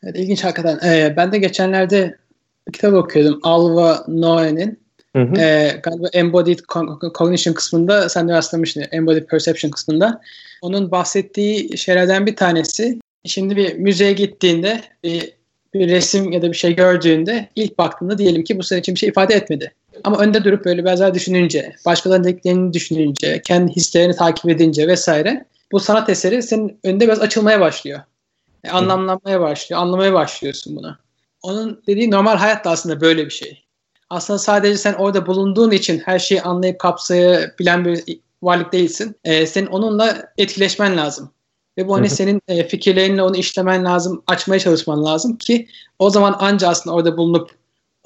Evet, 0.03 0.15
ilginç 0.15 0.43
hakikaten. 0.43 0.89
Ee, 0.89 1.13
ben 1.17 1.31
de 1.31 1.37
geçenlerde 1.37 2.17
kitap 2.73 2.93
okuyordum. 2.93 3.39
Alva 3.43 4.05
Noe'nin 4.07 4.79
e, 5.15 5.71
galiba 5.83 6.07
Embodied 6.13 6.59
Cognition 7.15 7.53
kısmında 7.53 8.09
sen 8.09 8.27
de 8.27 8.33
rastlamışsın. 8.33 8.83
Embodied 8.91 9.25
Perception 9.25 9.71
kısmında. 9.71 10.21
Onun 10.61 10.91
bahsettiği 10.91 11.77
şeylerden 11.77 12.25
bir 12.25 12.35
tanesi 12.35 12.99
şimdi 13.25 13.55
bir 13.55 13.73
müzeye 13.73 14.13
gittiğinde 14.13 14.81
bir, 15.03 15.33
bir 15.73 15.89
resim 15.89 16.31
ya 16.31 16.41
da 16.41 16.47
bir 16.51 16.57
şey 16.57 16.75
gördüğünde 16.75 17.47
ilk 17.55 17.77
baktığında 17.77 18.17
diyelim 18.17 18.43
ki 18.43 18.59
bu 18.59 18.63
senin 18.63 18.79
için 18.79 18.95
bir 18.95 18.99
şey 18.99 19.09
ifade 19.09 19.33
etmedi. 19.33 19.73
Ama 20.03 20.17
önde 20.17 20.43
durup 20.43 20.65
böyle 20.65 20.85
biraz 20.85 20.99
daha 20.99 21.13
düşününce, 21.13 21.75
başkalarının 21.85 22.23
dediklerini 22.23 22.73
düşününce, 22.73 23.41
kendi 23.45 23.71
hislerini 23.71 24.15
takip 24.15 24.49
edince 24.49 24.87
vesaire 24.87 25.45
bu 25.71 25.79
sanat 25.79 26.09
eseri 26.09 26.43
senin 26.43 26.79
önünde 26.83 27.05
biraz 27.07 27.19
açılmaya 27.19 27.59
başlıyor. 27.59 27.99
E, 28.63 28.69
anlamlanmaya 28.69 29.41
başlıyor, 29.41 29.81
anlamaya 29.81 30.13
başlıyorsun 30.13 30.75
bunu. 30.75 30.97
Onun 31.41 31.81
dediği 31.87 32.11
normal 32.11 32.37
hayat 32.37 32.65
da 32.65 32.69
aslında 32.69 33.01
böyle 33.01 33.25
bir 33.25 33.31
şey. 33.31 33.63
Aslında 34.09 34.39
sadece 34.39 34.77
sen 34.77 34.93
orada 34.93 35.27
bulunduğun 35.27 35.71
için 35.71 35.99
her 35.99 36.19
şeyi 36.19 36.41
anlayıp 36.41 36.79
kapsayabilen 36.79 37.85
bir 37.85 38.19
varlık 38.41 38.73
değilsin. 38.73 39.15
E, 39.23 39.45
senin 39.45 39.67
onunla 39.67 40.31
etkileşmen 40.37 40.97
lazım. 40.97 41.31
Ve 41.77 41.87
bu 41.87 41.95
hani 41.95 42.09
senin 42.09 42.41
e, 42.47 42.67
fikirlerinle 42.67 43.23
onu 43.23 43.37
işlemen 43.37 43.85
lazım, 43.85 44.23
açmaya 44.27 44.59
çalışman 44.59 45.05
lazım 45.05 45.37
ki 45.37 45.67
o 45.99 46.09
zaman 46.09 46.35
anca 46.39 46.67
aslında 46.67 46.95
orada 46.95 47.17
bulunup 47.17 47.51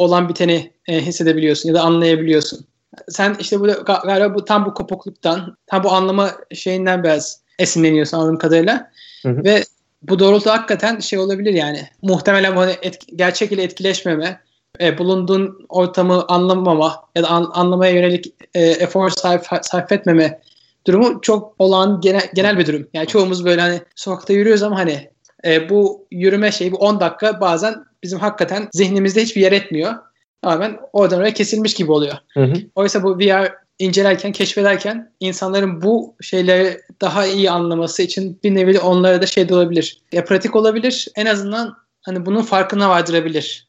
olan 0.01 0.29
biteni 0.29 0.71
e, 0.87 1.01
hissedebiliyorsun 1.01 1.69
ya 1.69 1.75
da 1.75 1.81
anlayabiliyorsun. 1.81 2.65
Sen 3.09 3.35
işte 3.39 3.59
bu 3.59 3.67
galiba 3.85 4.35
bu 4.35 4.45
tam 4.45 4.65
bu 4.65 4.73
kopukluktan, 4.73 5.57
tam 5.67 5.83
bu 5.83 5.91
anlama 5.91 6.31
şeyinden 6.53 7.03
biraz 7.03 7.41
esinleniyorsun 7.59 8.17
anladığım 8.17 8.37
kadarıyla. 8.37 8.91
Hı 9.23 9.29
hı. 9.29 9.43
Ve 9.43 9.63
bu 10.01 10.19
doğrultuda 10.19 10.53
hakikaten 10.53 10.99
şey 10.99 11.19
olabilir 11.19 11.53
yani. 11.53 11.87
Muhtemelen 12.01 12.55
bu 12.55 12.59
hani 12.59 12.75
et, 12.81 12.99
gerçek 13.15 13.51
ile 13.51 13.63
etkileşmeme 13.63 14.41
e, 14.79 14.97
bulunduğun 14.97 15.65
ortamı 15.69 16.25
anlamama 16.27 17.03
ya 17.15 17.23
da 17.23 17.29
an, 17.29 17.51
anlamaya 17.53 17.91
yönelik 17.91 18.33
e, 18.53 18.61
efor 18.61 19.09
sarf, 19.09 19.47
sarf 19.61 19.91
etmeme 19.91 20.41
durumu 20.87 21.21
çok 21.21 21.55
olan 21.59 22.01
genel, 22.01 22.29
genel 22.33 22.57
bir 22.57 22.67
durum. 22.67 22.87
Yani 22.93 23.07
çoğumuz 23.07 23.45
böyle 23.45 23.61
hani 23.61 23.81
sokakta 23.95 24.33
yürüyoruz 24.33 24.63
ama 24.63 24.79
hani 24.79 25.09
e, 25.45 25.69
bu 25.69 26.07
yürüme 26.11 26.51
şeyi 26.51 26.71
bu 26.71 26.77
10 26.77 26.99
dakika 26.99 27.41
bazen 27.41 27.75
bizim 28.03 28.19
hakikaten 28.19 28.67
zihnimizde 28.73 29.21
hiçbir 29.21 29.41
yer 29.41 29.51
etmiyor. 29.51 29.93
Tamamen 30.41 30.79
oradan 30.93 31.19
oraya 31.19 31.33
kesilmiş 31.33 31.73
gibi 31.73 31.91
oluyor. 31.91 32.15
Hı 32.33 32.43
hı. 32.43 32.53
Oysa 32.75 33.03
bu 33.03 33.19
VR 33.19 33.53
incelerken, 33.79 34.31
keşfederken 34.31 35.11
insanların 35.19 35.81
bu 35.81 36.15
şeyleri 36.21 36.81
daha 37.01 37.25
iyi 37.25 37.51
anlaması 37.51 38.03
için 38.03 38.39
bir 38.43 38.55
nevi 38.55 38.79
onlara 38.79 39.21
da 39.21 39.25
şey 39.25 39.49
de 39.49 39.55
olabilir. 39.55 40.01
Ya 40.11 40.25
pratik 40.25 40.55
olabilir. 40.55 41.07
En 41.15 41.25
azından 41.25 41.75
hani 42.01 42.25
bunun 42.25 42.41
farkına 42.41 42.89
vardırabilir. 42.89 43.67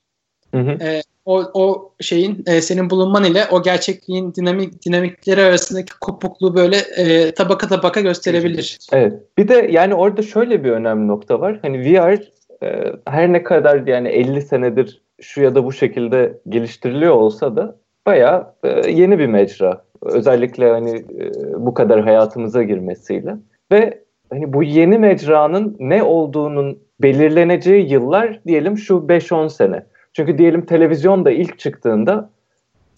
Hı 0.55 0.61
hı. 0.61 0.71
E, 0.71 1.03
o, 1.25 1.51
o 1.55 1.93
şeyin 2.01 2.45
e, 2.47 2.61
senin 2.61 2.91
bulunman 2.91 3.25
ile 3.25 3.47
o 3.51 3.63
gerçekliğin 3.63 4.35
dinamik 4.35 4.87
dinamikleri 4.87 5.43
arasındaki 5.43 5.93
kopukluğu 6.01 6.55
böyle 6.55 6.77
e, 6.77 7.35
tabaka 7.35 7.69
tabaka 7.69 8.01
gösterebilir. 8.01 8.79
Evet. 8.93 9.13
Bir 9.39 9.49
de 9.49 9.69
yani 9.71 9.95
orada 9.95 10.23
şöyle 10.23 10.65
bir 10.65 10.71
önemli 10.71 11.09
nokta 11.09 11.41
var. 11.41 11.59
Hani 11.63 11.81
VR 11.81 12.23
e, 12.63 12.93
her 13.07 13.33
ne 13.33 13.43
kadar 13.43 13.87
yani 13.87 14.09
50 14.09 14.43
senedir 14.43 15.03
şu 15.21 15.43
ya 15.43 15.55
da 15.55 15.65
bu 15.65 15.73
şekilde 15.73 16.39
geliştiriliyor 16.49 17.15
olsa 17.15 17.57
da 17.57 17.77
bayağı 18.07 18.55
e, 18.65 18.91
yeni 18.91 19.19
bir 19.19 19.27
mecra. 19.27 19.85
Özellikle 20.03 20.71
hani 20.71 20.97
e, 20.97 21.31
bu 21.55 21.75
kadar 21.75 22.03
hayatımıza 22.03 22.63
girmesiyle 22.63 23.37
ve 23.73 24.03
hani 24.31 24.53
bu 24.53 24.63
yeni 24.63 24.99
mecranın 24.99 25.77
ne 25.81 26.03
olduğunun 26.03 26.79
belirleneceği 27.03 27.93
yıllar 27.93 28.41
diyelim 28.47 28.79
şu 28.79 28.95
5-10 28.95 29.49
sene. 29.51 29.87
Çünkü 30.13 30.39
diyelim 30.39 30.67
televizyon 30.67 31.25
da 31.25 31.31
ilk 31.31 31.59
çıktığında 31.59 32.31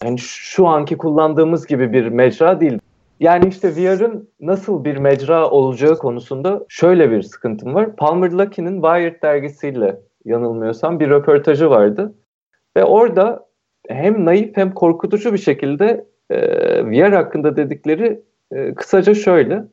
hani 0.03 0.17
şu 0.19 0.67
anki 0.67 0.97
kullandığımız 0.97 1.67
gibi 1.67 1.93
bir 1.93 2.07
mecra 2.07 2.59
değil. 2.61 2.79
Yani 3.19 3.47
işte 3.47 3.75
VR'ın 3.75 4.29
nasıl 4.39 4.85
bir 4.85 4.97
mecra 4.97 5.49
olacağı 5.49 5.97
konusunda 5.97 6.65
şöyle 6.69 7.11
bir 7.11 7.21
sıkıntım 7.21 7.73
var. 7.73 7.95
Palmer 7.95 8.31
Luckey'nin 8.31 8.81
Wired 8.81 9.21
dergisiyle 9.21 9.99
yanılmıyorsam 10.25 10.99
bir 10.99 11.09
röportajı 11.09 11.69
vardı. 11.69 12.15
Ve 12.77 12.83
orada 12.83 13.47
hem 13.87 14.25
naif 14.25 14.57
hem 14.57 14.73
korkutucu 14.73 15.33
bir 15.33 15.37
şekilde 15.37 16.05
e, 16.29 16.39
VR 16.85 17.11
hakkında 17.13 17.55
dedikleri 17.55 18.21
e, 18.51 18.73
kısaca 18.73 19.13
şöyle. 19.13 19.63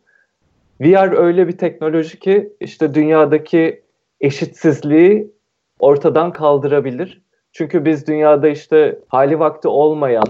VR 0.80 1.12
öyle 1.12 1.48
bir 1.48 1.58
teknoloji 1.58 2.18
ki 2.18 2.52
işte 2.60 2.94
dünyadaki 2.94 3.82
eşitsizliği 4.20 5.32
ortadan 5.78 6.32
kaldırabilir. 6.32 7.22
Çünkü 7.52 7.84
biz 7.84 8.06
dünyada 8.06 8.48
işte 8.48 8.98
hali 9.08 9.38
vakti 9.38 9.68
olmayan 9.68 10.26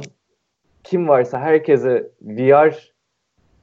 kim 0.85 1.09
varsa 1.09 1.41
herkese 1.41 2.11
VR 2.23 2.92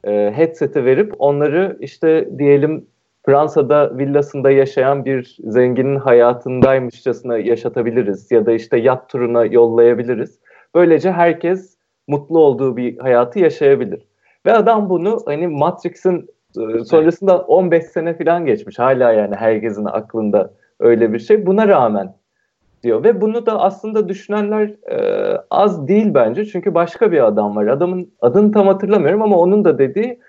e, 0.03 0.31
headset'i 0.35 0.85
verip 0.85 1.13
onları 1.19 1.77
işte 1.79 2.29
diyelim 2.38 2.88
Fransa'da 3.25 3.97
villasında 3.97 4.51
yaşayan 4.51 5.05
bir 5.05 5.38
zenginin 5.43 5.95
hayatındaymışçasına 5.95 7.38
yaşatabiliriz 7.38 8.31
ya 8.31 8.45
da 8.45 8.51
işte 8.51 8.77
yat 8.77 9.09
turuna 9.09 9.45
yollayabiliriz. 9.45 10.39
Böylece 10.75 11.12
herkes 11.12 11.77
mutlu 12.07 12.39
olduğu 12.39 12.77
bir 12.77 12.97
hayatı 12.97 13.39
yaşayabilir. 13.39 14.07
Ve 14.45 14.53
adam 14.53 14.89
bunu 14.89 15.21
hani 15.25 15.47
Matrix'in 15.47 16.29
e, 16.57 16.83
sonrasında 16.83 17.39
15 17.39 17.83
sene 17.83 18.17
falan 18.17 18.45
geçmiş. 18.45 18.79
Hala 18.79 19.13
yani 19.13 19.35
herkesin 19.35 19.85
aklında 19.85 20.53
öyle 20.79 21.13
bir 21.13 21.19
şey. 21.19 21.45
Buna 21.45 21.67
rağmen 21.67 22.13
diyor 22.84 23.04
ve 23.04 23.22
bunu 23.22 23.46
da 23.46 23.62
aslında 23.62 24.10
düşünenler 24.10 24.68
e, 24.92 25.38
az 25.50 25.88
değil 25.88 26.13
bence. 26.13 26.46
Çünkü 26.46 26.74
başka 26.74 27.12
bir 27.12 27.28
adam 27.28 27.56
var. 27.56 27.68
Adamın 27.68 28.12
adını 28.22 28.52
tam 28.52 28.68
hatırlamıyorum 28.68 29.22
ama 29.22 29.38
onun 29.38 29.65
da 29.65 29.78
dediği 29.80 30.20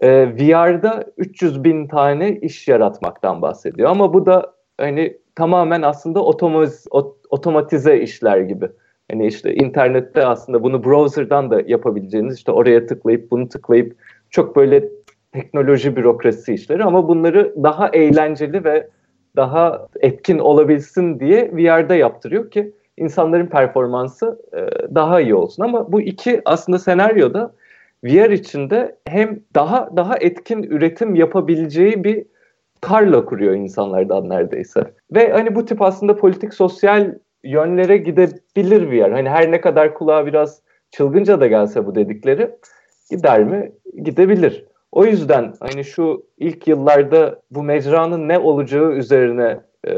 e, 0.00 0.36
VR'da 0.36 1.04
300 1.16 1.64
bin 1.64 1.86
tane 1.86 2.36
iş 2.36 2.68
yaratmaktan 2.68 3.42
bahsediyor. 3.42 3.90
Ama 3.90 4.14
bu 4.14 4.26
da 4.26 4.52
hani 4.78 5.16
tamamen 5.34 5.82
aslında 5.82 6.24
otomoz, 6.24 6.84
otomatize 7.30 7.98
işler 7.98 8.38
gibi. 8.38 8.68
Hani 9.10 9.26
işte 9.26 9.54
internette 9.54 10.26
aslında 10.26 10.62
bunu 10.62 10.84
browser'dan 10.84 11.50
da 11.50 11.62
yapabileceğiniz 11.66 12.36
işte 12.36 12.52
oraya 12.52 12.86
tıklayıp 12.86 13.30
bunu 13.30 13.48
tıklayıp 13.48 13.96
çok 14.30 14.56
böyle 14.56 14.88
teknoloji 15.32 15.96
bürokrasi 15.96 16.54
işleri 16.54 16.84
ama 16.84 17.08
bunları 17.08 17.54
daha 17.62 17.88
eğlenceli 17.88 18.64
ve 18.64 18.88
daha 19.36 19.88
etkin 20.00 20.38
olabilsin 20.38 21.20
diye 21.20 21.50
VR'da 21.52 21.94
yaptırıyor 21.94 22.50
ki 22.50 22.72
insanların 22.96 23.46
performansı 23.46 24.40
e, 24.52 24.94
daha 24.94 25.20
iyi 25.20 25.34
olsun. 25.34 25.62
Ama 25.62 25.92
bu 25.92 26.00
iki 26.00 26.42
aslında 26.44 26.78
senaryoda 26.78 27.52
VR 28.04 28.30
içinde 28.30 28.96
hem 29.06 29.40
daha 29.54 29.96
daha 29.96 30.16
etkin 30.16 30.62
üretim 30.62 31.14
yapabileceği 31.14 32.04
bir 32.04 32.24
tarla 32.80 33.24
kuruyor 33.24 33.54
insanlardan 33.54 34.28
neredeyse. 34.28 34.80
Ve 35.14 35.32
hani 35.32 35.54
bu 35.54 35.64
tip 35.64 35.82
aslında 35.82 36.16
politik 36.16 36.54
sosyal 36.54 37.14
yönlere 37.44 37.96
gidebilir 37.96 38.90
VR. 38.90 39.12
Hani 39.12 39.28
her 39.28 39.50
ne 39.52 39.60
kadar 39.60 39.94
kulağa 39.94 40.26
biraz 40.26 40.62
çılgınca 40.90 41.40
da 41.40 41.46
gelse 41.46 41.86
bu 41.86 41.94
dedikleri 41.94 42.50
gider 43.10 43.44
mi? 43.44 43.72
Gidebilir. 44.02 44.64
O 44.92 45.06
yüzden 45.06 45.54
hani 45.60 45.84
şu 45.84 46.26
ilk 46.38 46.68
yıllarda 46.68 47.42
bu 47.50 47.62
mecranın 47.62 48.28
ne 48.28 48.38
olacağı 48.38 48.92
üzerine 48.92 49.60
e, 49.88 49.94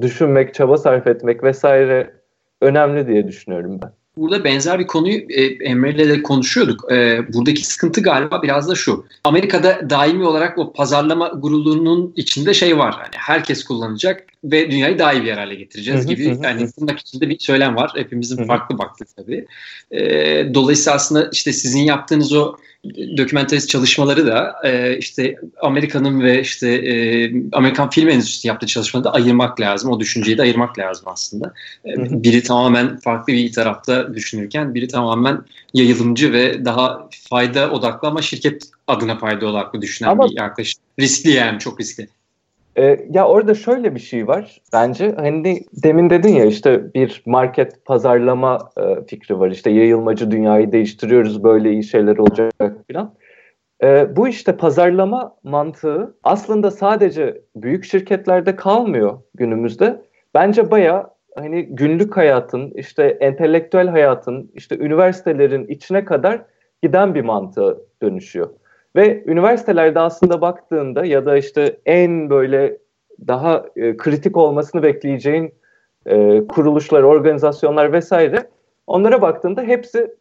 düşünmek, 0.00 0.54
çaba 0.54 0.76
sarf 0.76 1.06
etmek 1.06 1.42
vesaire 1.42 2.14
önemli 2.60 3.06
diye 3.08 3.28
düşünüyorum 3.28 3.80
ben. 3.82 3.92
Burada 4.18 4.44
benzer 4.44 4.78
bir 4.78 4.86
konuyu 4.86 5.18
e, 5.28 5.42
Emre 5.44 5.90
ile 5.90 6.08
de 6.08 6.22
konuşuyorduk. 6.22 6.92
E, 6.92 7.20
buradaki 7.32 7.66
sıkıntı 7.66 8.02
galiba 8.02 8.42
biraz 8.42 8.68
da 8.68 8.74
şu. 8.74 9.04
Amerika'da 9.24 9.90
daimi 9.90 10.24
olarak 10.24 10.58
o 10.58 10.72
pazarlama 10.72 11.28
gururluğunun 11.28 12.12
içinde 12.16 12.54
şey 12.54 12.78
var. 12.78 12.94
Hani 12.98 13.14
herkes 13.16 13.64
kullanacak 13.64 14.26
ve 14.44 14.70
dünyayı 14.70 14.98
daha 14.98 15.12
iyi 15.12 15.22
bir 15.22 15.26
yer 15.26 15.36
hale 15.36 15.54
getireceğiz 15.54 16.06
gibi. 16.06 16.38
yani 16.42 16.70
tırnak 16.70 16.98
içinde 16.98 17.28
bir 17.28 17.38
söylem 17.38 17.76
var. 17.76 17.92
Hepimizin 17.94 18.44
farklı 18.44 18.78
baktık 18.78 19.08
tabii. 19.16 19.46
E, 19.90 20.00
dolayısıyla 20.54 20.96
aslında 20.96 21.28
işte 21.32 21.52
sizin 21.52 21.80
yaptığınız 21.80 22.32
o 22.32 22.56
dokümenterist 23.16 23.68
çalışmaları 23.68 24.26
da 24.26 24.54
e, 24.64 24.96
işte 24.98 25.36
Amerika'nın 25.62 26.20
ve 26.20 26.40
işte 26.40 26.68
e, 26.68 27.32
Amerikan 27.52 27.90
film 27.90 28.08
endüstrisi 28.08 28.48
yaptığı 28.48 28.66
çalışmaları 28.66 29.04
da 29.04 29.12
ayırmak 29.12 29.60
lazım. 29.60 29.90
O 29.90 30.00
düşünceyi 30.00 30.38
de 30.38 30.42
ayırmak 30.42 30.78
lazım 30.78 31.04
aslında. 31.08 31.52
E, 31.84 32.22
biri 32.22 32.42
tamamen 32.42 32.96
farklı 32.96 33.32
bir 33.32 33.52
tarafta 33.52 34.14
düşünürken 34.14 34.74
biri 34.74 34.88
tamamen 34.88 35.44
yayılımcı 35.74 36.32
ve 36.32 36.64
daha 36.64 37.08
fayda 37.28 37.70
odaklı 37.70 38.08
ama 38.08 38.22
şirket 38.22 38.62
adına 38.86 39.18
fayda 39.18 39.46
odaklı 39.46 39.82
düşünen 39.82 40.08
ama, 40.08 40.30
bir 40.30 40.36
yaklaşım. 40.36 40.82
Riskli 41.00 41.30
yani 41.30 41.58
çok 41.58 41.80
riskli. 41.80 42.08
E, 42.78 43.06
ya 43.10 43.28
orada 43.28 43.54
şöyle 43.54 43.94
bir 43.94 44.00
şey 44.00 44.28
var 44.28 44.60
bence 44.72 45.14
hani 45.16 45.60
demin 45.72 46.10
dedin 46.10 46.34
ya 46.34 46.44
işte 46.44 46.94
bir 46.94 47.22
market 47.26 47.84
pazarlama 47.84 48.70
e, 48.76 49.04
fikri 49.06 49.38
var 49.38 49.50
işte 49.50 49.70
yayılmacı 49.70 50.30
dünyayı 50.30 50.72
değiştiriyoruz 50.72 51.44
böyle 51.44 51.72
iyi 51.72 51.84
şeyler 51.84 52.16
olacak 52.16 52.52
falan. 52.92 53.14
E, 53.82 54.16
bu 54.16 54.28
işte 54.28 54.56
pazarlama 54.56 55.36
mantığı 55.42 56.16
aslında 56.22 56.70
sadece 56.70 57.42
büyük 57.56 57.84
şirketlerde 57.84 58.56
kalmıyor 58.56 59.18
günümüzde. 59.34 60.02
Bence 60.34 60.70
baya 60.70 61.10
hani 61.36 61.62
günlük 61.62 62.16
hayatın 62.16 62.70
işte 62.70 63.04
entelektüel 63.20 63.88
hayatın 63.88 64.50
işte 64.54 64.78
üniversitelerin 64.78 65.66
içine 65.66 66.04
kadar 66.04 66.42
giden 66.82 67.14
bir 67.14 67.24
mantığı 67.24 67.78
dönüşüyor. 68.02 68.48
Ve 68.96 69.24
üniversitelerde 69.26 70.00
aslında 70.00 70.40
baktığında 70.40 71.04
ya 71.04 71.26
da 71.26 71.36
işte 71.36 71.78
en 71.86 72.30
böyle 72.30 72.78
daha 73.26 73.64
e, 73.76 73.96
kritik 73.96 74.36
olmasını 74.36 74.82
bekleyeceğin 74.82 75.54
e, 76.06 76.46
kuruluşlar, 76.46 77.02
organizasyonlar 77.02 77.92
vesaire 77.92 78.48
onlara 78.86 79.22
baktığında 79.22 79.62
hepsi 79.62 80.14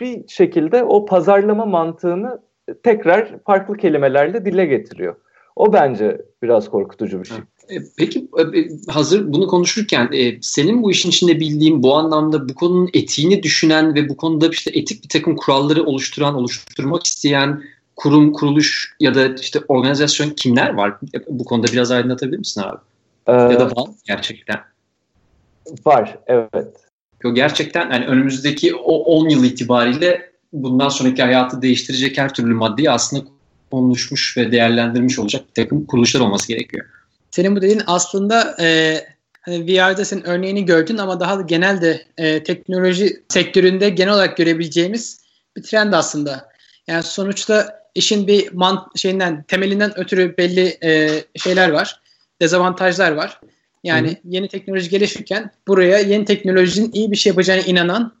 bir 0.00 0.28
şekilde 0.28 0.84
o 0.84 1.04
pazarlama 1.04 1.66
mantığını 1.66 2.40
tekrar 2.82 3.38
farklı 3.46 3.76
kelimelerle 3.76 4.44
dile 4.44 4.66
getiriyor. 4.66 5.14
O 5.56 5.72
bence 5.72 6.20
biraz 6.42 6.70
korkutucu 6.70 7.20
bir 7.20 7.28
şey. 7.28 7.36
E, 7.70 7.76
peki 7.98 8.28
e, 8.38 8.90
hazır 8.92 9.32
bunu 9.32 9.46
konuşurken 9.46 10.10
senin 10.40 10.82
bu 10.82 10.90
işin 10.90 11.08
içinde 11.08 11.40
bildiğin 11.40 11.82
bu 11.82 11.94
anlamda 11.94 12.48
bu 12.48 12.54
konunun 12.54 12.90
etiğini 12.94 13.42
düşünen 13.42 13.94
ve 13.94 14.08
bu 14.08 14.16
konuda 14.16 14.48
işte 14.48 14.70
etik 14.74 15.02
bir 15.04 15.08
takım 15.08 15.36
kuralları 15.36 15.84
oluşturan, 15.84 16.34
oluşturmak 16.34 17.06
isteyen 17.06 17.62
kurum, 18.00 18.32
kuruluş 18.32 18.96
ya 19.00 19.14
da 19.14 19.34
işte 19.40 19.60
organizasyon 19.68 20.30
kimler 20.30 20.74
var? 20.74 20.94
Bu 21.28 21.44
konuda 21.44 21.72
biraz 21.72 21.90
aydınlatabilir 21.90 22.38
misin 22.38 22.60
abi? 22.60 22.78
Ee, 23.26 23.32
ya 23.32 23.60
da 23.60 23.66
var 23.66 23.88
gerçekten? 24.04 24.60
Var, 25.84 26.18
evet. 26.26 26.68
Yo, 27.24 27.34
gerçekten 27.34 27.90
yani 27.90 28.06
önümüzdeki 28.06 28.74
o 28.74 28.96
10 29.04 29.28
yıl 29.28 29.44
itibariyle 29.44 30.30
bundan 30.52 30.88
sonraki 30.88 31.22
hayatı 31.22 31.62
değiştirecek 31.62 32.18
her 32.18 32.34
türlü 32.34 32.54
maddeyi 32.54 32.90
aslında 32.90 33.24
konuşmuş 33.70 34.36
ve 34.36 34.52
değerlendirmiş 34.52 35.18
olacak 35.18 35.42
bir 35.48 35.62
takım 35.62 35.86
kuruluşlar 35.86 36.20
olması 36.20 36.48
gerekiyor. 36.48 36.86
Senin 37.30 37.56
bu 37.56 37.62
dediğin 37.62 37.82
aslında 37.86 38.56
e, 38.60 38.96
hani 39.40 39.66
VR'da 39.66 40.04
senin 40.04 40.22
örneğini 40.22 40.64
gördün 40.64 40.98
ama 40.98 41.20
daha 41.20 41.40
genel 41.40 41.80
de 41.80 42.02
e, 42.18 42.42
teknoloji 42.42 43.22
sektöründe 43.28 43.90
genel 43.90 44.14
olarak 44.14 44.36
görebileceğimiz 44.36 45.20
bir 45.56 45.62
trend 45.62 45.92
aslında. 45.92 46.50
Yani 46.86 47.02
sonuçta 47.02 47.79
işin 47.94 48.26
bir 48.26 48.52
man 48.52 48.86
şeyinden 48.96 49.42
temelinden 49.42 49.98
ötürü 49.98 50.36
belli 50.36 50.78
e, 50.84 51.22
şeyler 51.36 51.70
var. 51.70 52.00
Dezavantajlar 52.40 53.12
var. 53.12 53.40
Yani 53.84 54.08
Hı. 54.08 54.14
yeni 54.24 54.48
teknoloji 54.48 54.90
gelişirken 54.90 55.50
buraya 55.68 55.98
yeni 55.98 56.24
teknolojinin 56.24 56.92
iyi 56.92 57.10
bir 57.10 57.16
şey 57.16 57.30
yapacağına 57.30 57.60
inanan 57.60 58.12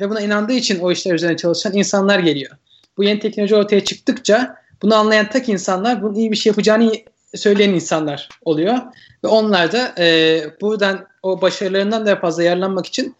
ve 0.00 0.10
buna 0.10 0.20
inandığı 0.20 0.52
için 0.52 0.78
o 0.78 0.92
işler 0.92 1.14
üzerine 1.14 1.36
çalışan 1.36 1.72
insanlar 1.74 2.18
geliyor. 2.18 2.56
Bu 2.96 3.04
yeni 3.04 3.20
teknoloji 3.20 3.56
ortaya 3.56 3.84
çıktıkça 3.84 4.56
bunu 4.82 4.94
anlayan 4.94 5.30
tek 5.30 5.48
insanlar 5.48 6.02
bunun 6.02 6.14
iyi 6.14 6.30
bir 6.30 6.36
şey 6.36 6.50
yapacağını 6.50 6.92
söyleyen 7.34 7.70
insanlar 7.70 8.28
oluyor. 8.44 8.78
Ve 9.24 9.28
onlar 9.28 9.72
da 9.72 9.94
e, 9.98 10.40
buradan 10.60 11.06
o 11.22 11.40
başarılarından 11.40 12.06
da 12.06 12.16
fazla 12.16 12.42
yararlanmak 12.42 12.86
için 12.86 13.16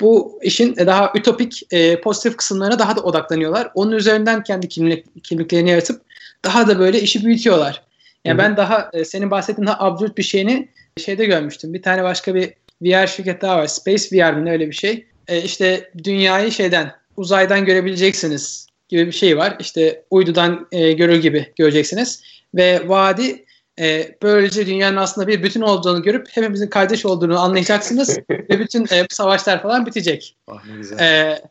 bu 0.00 0.38
işin 0.42 0.76
daha 0.76 1.12
ütopik, 1.14 1.62
e, 1.70 2.00
pozitif 2.00 2.36
kısımlarına 2.36 2.78
daha 2.78 2.96
da 2.96 3.00
odaklanıyorlar. 3.00 3.70
Onun 3.74 3.92
üzerinden 3.92 4.42
kendi 4.42 4.68
kimlik, 4.68 5.24
kimliklerini 5.24 5.70
yaratıp 5.70 6.02
daha 6.44 6.68
da 6.68 6.78
böyle 6.78 7.00
işi 7.00 7.24
büyütüyorlar. 7.24 7.82
Yani 8.24 8.38
Hı-hı. 8.38 8.48
ben 8.48 8.56
daha 8.56 8.90
e, 8.92 9.04
senin 9.04 9.30
bahsettiğin 9.30 9.66
daha 9.66 9.78
absürt 9.78 10.18
bir 10.18 10.22
şeyini 10.22 10.68
şeyde 10.98 11.24
görmüştüm. 11.24 11.74
Bir 11.74 11.82
tane 11.82 12.02
başka 12.02 12.34
bir 12.34 12.52
VR 12.82 13.06
şirket 13.06 13.42
daha 13.42 13.56
var. 13.56 13.66
Space 13.66 14.04
VR 14.12 14.34
mi 14.34 14.50
öyle 14.50 14.68
bir 14.68 14.72
şey. 14.72 15.06
E, 15.28 15.42
işte 15.42 15.90
dünyayı 16.04 16.52
şeyden 16.52 16.92
uzaydan 17.16 17.64
görebileceksiniz 17.64 18.66
gibi 18.88 19.06
bir 19.06 19.12
şey 19.12 19.36
var. 19.38 19.56
İşte 19.60 20.02
uydudan 20.10 20.68
e, 20.72 20.92
görür 20.92 21.22
gibi 21.22 21.52
göreceksiniz. 21.56 22.22
Ve 22.54 22.88
vadi 22.88 23.44
e, 23.80 24.16
böylece 24.22 24.66
dünyanın 24.66 24.96
aslında 24.96 25.26
bir 25.26 25.42
bütün 25.42 25.60
olduğunu 25.60 26.02
görüp 26.02 26.26
hepimizin 26.30 26.68
kardeş 26.68 27.06
olduğunu 27.06 27.40
anlayacaksınız 27.40 28.18
ve 28.30 28.58
bütün 28.58 28.82
e, 28.82 29.06
savaşlar 29.10 29.62
falan 29.62 29.86
bitecek. 29.86 30.36
Oh, 30.46 30.66
ne 30.68 30.76
güzel. 30.76 30.98
E, 30.98 31.42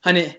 hani 0.00 0.32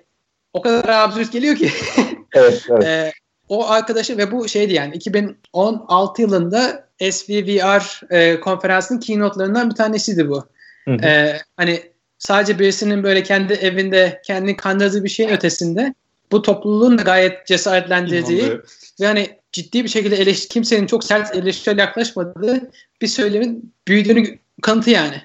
o 0.53 0.61
kadar 0.61 0.89
absürt 0.89 1.31
geliyor 1.31 1.55
ki. 1.55 1.71
evet, 2.33 2.65
evet. 2.69 2.83
E, 2.83 3.11
o 3.49 3.69
arkadaşı 3.69 4.17
ve 4.17 4.31
bu 4.31 4.47
şeydi 4.47 4.73
yani 4.73 4.95
2016 4.95 6.21
yılında 6.21 6.89
SVVR 7.11 8.13
e, 8.13 8.39
konferansının 8.39 8.99
keynote'larından 8.99 9.69
bir 9.69 9.75
tanesiydi 9.75 10.29
bu. 10.29 10.47
Hı 10.85 10.91
hı. 10.91 11.05
E, 11.05 11.41
hani 11.57 11.81
sadece 12.17 12.59
birisinin 12.59 13.03
böyle 13.03 13.23
kendi 13.23 13.53
evinde 13.53 14.21
kendini 14.25 14.57
kandırdığı 14.57 15.03
bir 15.03 15.09
şeyin 15.09 15.29
ötesinde 15.29 15.93
bu 16.31 16.41
topluluğun 16.41 16.97
da 16.97 17.01
gayet 17.01 17.47
cesaretlendirdiği 17.47 18.41
İnandı. 18.41 18.65
Ve 19.01 19.05
hani 19.05 19.39
ciddi 19.51 19.83
bir 19.83 19.89
şekilde 19.89 20.15
eleş 20.15 20.47
kimsenin 20.47 20.87
çok 20.87 21.03
sert 21.03 21.35
eleştirel 21.35 21.77
yaklaşmadığı 21.77 22.71
bir 23.01 23.07
söylemin 23.07 23.73
büyüdüğünü 23.87 24.39
kanıtı 24.61 24.89
yani. 24.89 25.21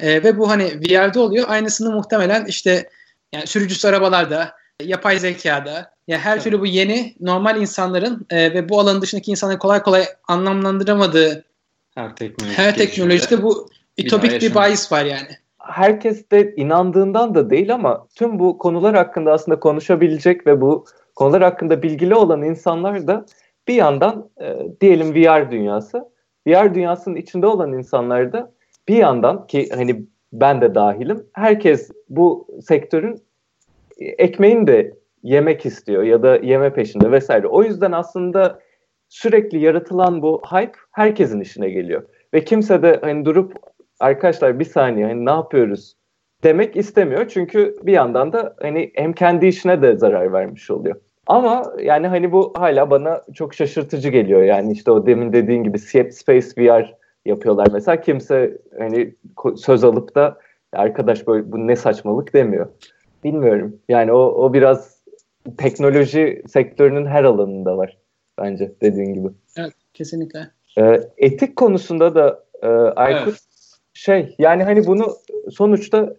E, 0.00 0.22
ve 0.22 0.38
bu 0.38 0.50
hani 0.50 0.64
VR'de 0.64 1.18
oluyor. 1.18 1.46
Aynısını 1.48 1.90
muhtemelen 1.90 2.44
işte 2.44 2.88
yani 3.32 3.46
sürücüsüz 3.46 3.84
arabalarda, 3.84 4.52
yapay 4.82 5.18
zekada, 5.18 5.92
ya 6.08 6.18
her 6.18 6.42
türlü 6.42 6.60
bu 6.60 6.66
yeni 6.66 7.14
normal 7.20 7.60
insanların 7.60 8.26
e, 8.30 8.54
ve 8.54 8.68
bu 8.68 8.80
alanın 8.80 9.02
dışındaki 9.02 9.30
insanların 9.30 9.58
kolay 9.58 9.82
kolay 9.82 10.04
anlamlandıramadığı 10.28 11.44
her 11.94 12.16
teknoloji 12.16 12.56
her 12.56 12.76
teknolojide 12.76 13.42
bu 13.42 13.68
ütopik 13.98 14.32
bir, 14.32 14.40
bir 14.40 14.54
bahis 14.54 14.92
var 14.92 15.04
yani. 15.04 15.28
Herkes 15.58 16.30
de 16.30 16.54
inandığından 16.56 17.34
da 17.34 17.50
değil 17.50 17.74
ama 17.74 18.06
tüm 18.14 18.38
bu 18.38 18.58
konular 18.58 18.96
hakkında 18.96 19.32
aslında 19.32 19.60
konuşabilecek 19.60 20.46
ve 20.46 20.60
bu 20.60 20.86
konular 21.18 21.42
hakkında 21.42 21.82
bilgili 21.82 22.14
olan 22.14 22.42
insanlar 22.42 23.06
da 23.06 23.26
bir 23.68 23.74
yandan 23.74 24.30
e, 24.40 24.56
diyelim 24.80 25.14
VR 25.14 25.50
dünyası, 25.50 26.08
VR 26.46 26.74
dünyasının 26.74 27.16
içinde 27.16 27.46
olan 27.46 27.72
insanlar 27.72 28.32
da 28.32 28.52
bir 28.88 28.96
yandan 28.96 29.46
ki 29.46 29.68
hani 29.74 30.06
ben 30.32 30.60
de 30.60 30.74
dahilim, 30.74 31.26
herkes 31.32 31.90
bu 32.08 32.46
sektörün 32.62 33.22
ekmeğini 33.98 34.66
de 34.66 34.94
yemek 35.22 35.66
istiyor 35.66 36.02
ya 36.02 36.22
da 36.22 36.36
yeme 36.36 36.72
peşinde 36.72 37.10
vesaire. 37.10 37.46
O 37.46 37.62
yüzden 37.62 37.92
aslında 37.92 38.60
sürekli 39.08 39.58
yaratılan 39.58 40.22
bu 40.22 40.42
hype 40.50 40.78
herkesin 40.92 41.40
işine 41.40 41.70
geliyor. 41.70 42.02
Ve 42.34 42.44
kimse 42.44 42.82
de 42.82 42.98
hani 43.02 43.24
durup 43.24 43.52
arkadaşlar 44.00 44.58
bir 44.58 44.64
saniye 44.64 45.06
hani 45.06 45.26
ne 45.26 45.30
yapıyoruz 45.30 45.94
demek 46.42 46.76
istemiyor. 46.76 47.28
Çünkü 47.28 47.76
bir 47.82 47.92
yandan 47.92 48.32
da 48.32 48.56
hani 48.62 48.92
hem 48.94 49.12
kendi 49.12 49.46
işine 49.46 49.82
de 49.82 49.96
zarar 49.96 50.32
vermiş 50.32 50.70
oluyor. 50.70 50.96
Ama 51.28 51.72
yani 51.82 52.06
hani 52.06 52.32
bu 52.32 52.52
hala 52.56 52.90
bana 52.90 53.22
çok 53.34 53.54
şaşırtıcı 53.54 54.08
geliyor. 54.08 54.42
Yani 54.42 54.72
işte 54.72 54.90
o 54.90 55.06
demin 55.06 55.32
dediğin 55.32 55.62
gibi 55.62 55.78
Space 55.78 56.46
VR 56.58 56.94
yapıyorlar 57.24 57.68
mesela. 57.72 58.00
Kimse 58.00 58.58
hani 58.78 59.14
söz 59.56 59.84
alıp 59.84 60.14
da 60.14 60.38
arkadaş 60.72 61.26
böyle 61.26 61.52
bu 61.52 61.66
ne 61.66 61.76
saçmalık 61.76 62.34
demiyor. 62.34 62.66
Bilmiyorum. 63.24 63.76
Yani 63.88 64.12
o, 64.12 64.18
o 64.18 64.52
biraz 64.52 64.98
teknoloji 65.58 66.42
sektörünün 66.48 67.06
her 67.06 67.24
alanında 67.24 67.76
var 67.76 67.98
bence 68.38 68.72
dediğin 68.80 69.14
gibi. 69.14 69.28
Evet 69.56 69.72
kesinlikle. 69.94 70.50
Ee, 70.78 71.00
etik 71.16 71.56
konusunda 71.56 72.14
da 72.14 72.44
e, 72.62 72.66
Aykut 72.96 73.28
evet. 73.28 73.40
şey 73.92 74.34
yani 74.38 74.64
hani 74.64 74.86
bunu 74.86 75.06
sonuçta 75.50 76.14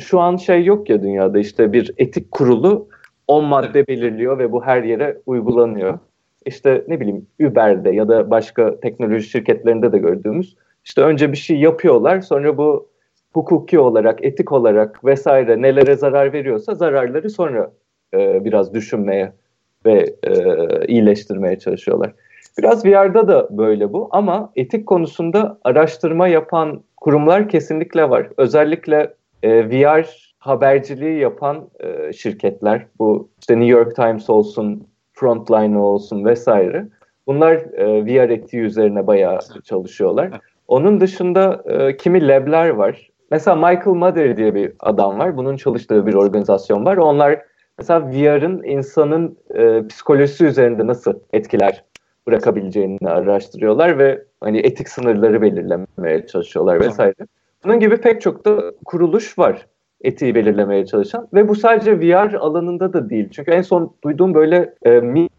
şu 0.00 0.20
an 0.20 0.36
şey 0.36 0.64
yok 0.64 0.90
ya 0.90 1.02
dünyada 1.02 1.38
işte 1.38 1.72
bir 1.72 1.94
etik 1.98 2.30
kurulu 2.30 2.88
10 3.30 3.44
madde 3.44 3.86
belirliyor 3.86 4.38
ve 4.38 4.52
bu 4.52 4.64
her 4.64 4.82
yere 4.82 5.18
uygulanıyor. 5.26 5.98
İşte 6.46 6.84
ne 6.88 7.00
bileyim 7.00 7.26
Uber'de 7.40 7.90
ya 7.90 8.08
da 8.08 8.30
başka 8.30 8.80
teknoloji 8.80 9.28
şirketlerinde 9.28 9.92
de 9.92 9.98
gördüğümüz 9.98 10.56
işte 10.84 11.02
önce 11.02 11.32
bir 11.32 11.36
şey 11.36 11.56
yapıyorlar 11.56 12.20
sonra 12.20 12.56
bu 12.56 12.88
hukuki 13.32 13.78
olarak, 13.78 14.24
etik 14.24 14.52
olarak 14.52 15.04
vesaire 15.04 15.62
nelere 15.62 15.94
zarar 15.94 16.32
veriyorsa 16.32 16.74
zararları 16.74 17.30
sonra 17.30 17.70
e, 18.14 18.44
biraz 18.44 18.74
düşünmeye 18.74 19.32
ve 19.86 20.14
e, 20.22 20.32
iyileştirmeye 20.86 21.58
çalışıyorlar. 21.58 22.12
Biraz 22.58 22.84
VR'da 22.84 23.28
da 23.28 23.48
böyle 23.50 23.92
bu 23.92 24.08
ama 24.10 24.52
etik 24.56 24.86
konusunda 24.86 25.58
araştırma 25.64 26.28
yapan 26.28 26.82
kurumlar 26.96 27.48
kesinlikle 27.48 28.10
var. 28.10 28.28
Özellikle 28.36 29.14
e, 29.42 29.70
VR 29.70 30.29
haberciliği 30.40 31.18
yapan 31.18 31.68
e, 31.80 32.12
şirketler, 32.12 32.86
bu 32.98 33.28
işte 33.40 33.54
New 33.60 33.78
York 33.78 33.96
Times 33.96 34.30
olsun, 34.30 34.86
Frontline 35.12 35.78
olsun 35.78 36.24
vesaire. 36.24 36.86
Bunlar 37.26 37.54
e, 37.54 38.04
VR 38.04 38.30
etiği 38.30 38.62
üzerine 38.62 39.06
bayağı 39.06 39.38
çalışıyorlar. 39.64 40.30
Onun 40.68 41.00
dışında 41.00 41.62
e, 41.66 41.96
kimi 41.96 42.28
labler 42.28 42.68
var. 42.68 43.10
Mesela 43.30 43.54
Michael 43.54 43.96
Mother 43.96 44.36
diye 44.36 44.54
bir 44.54 44.72
adam 44.80 45.18
var. 45.18 45.36
Bunun 45.36 45.56
çalıştığı 45.56 46.06
bir 46.06 46.14
organizasyon 46.14 46.86
var. 46.86 46.96
Onlar 46.96 47.42
mesela 47.78 48.10
VR'ın 48.10 48.62
insanın 48.62 49.38
e, 49.54 49.86
psikolojisi 49.86 50.44
üzerinde 50.44 50.86
nasıl 50.86 51.14
etkiler 51.32 51.84
bırakabileceğini 52.26 53.08
araştırıyorlar 53.08 53.98
ve 53.98 54.24
hani 54.40 54.58
etik 54.58 54.88
sınırları 54.88 55.42
belirlemeye 55.42 56.26
çalışıyorlar 56.26 56.80
vesaire. 56.80 57.26
Bunun 57.64 57.80
gibi 57.80 57.96
pek 57.96 58.20
çok 58.20 58.44
da 58.44 58.72
kuruluş 58.84 59.38
var 59.38 59.66
etiği 60.00 60.34
belirlemeye 60.34 60.86
çalışan 60.86 61.28
ve 61.34 61.48
bu 61.48 61.54
sadece 61.54 62.00
VR 62.00 62.34
alanında 62.34 62.92
da 62.92 63.10
değil. 63.10 63.28
Çünkü 63.30 63.50
en 63.50 63.62
son 63.62 63.94
duyduğum 64.04 64.34
böyle 64.34 64.74
e, 64.82 64.90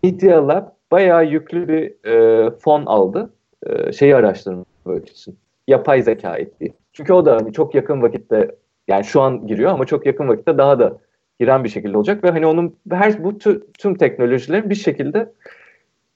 Media 0.04 0.47
Lab 0.47 0.67
bayağı 0.91 1.26
yüklü 1.26 1.67
bir 1.67 2.10
e, 2.10 2.50
fon 2.52 2.86
aldı. 2.86 3.34
E, 3.65 3.91
şeyi 3.91 4.15
araştırmak 4.15 5.10
için. 5.10 5.38
Yapay 5.67 6.02
zeka 6.02 6.38
etiği. 6.38 6.74
Çünkü 6.93 7.13
o 7.13 7.26
da 7.26 7.36
hani 7.36 7.54
çok 7.54 7.76
yakın 7.76 8.02
vakitte 8.02 8.56
yani 8.88 9.04
şu 9.04 9.21
an 9.21 9.47
giriyor 9.47 9.71
ama 9.71 9.86
çok 9.86 10.06
yakın 10.06 10.28
vakitte 10.28 10.58
daha 10.58 10.80
da 10.80 10.97
giren 11.39 11.63
bir 11.63 11.69
şekilde 11.69 11.97
olacak 11.97 12.24
ve 12.24 12.30
hani 12.30 12.45
onun 12.45 12.76
her 12.91 13.24
bu 13.24 13.38
tüm 13.78 13.95
teknolojilerin 13.95 14.69
bir 14.69 14.76
şekilde 14.76 15.32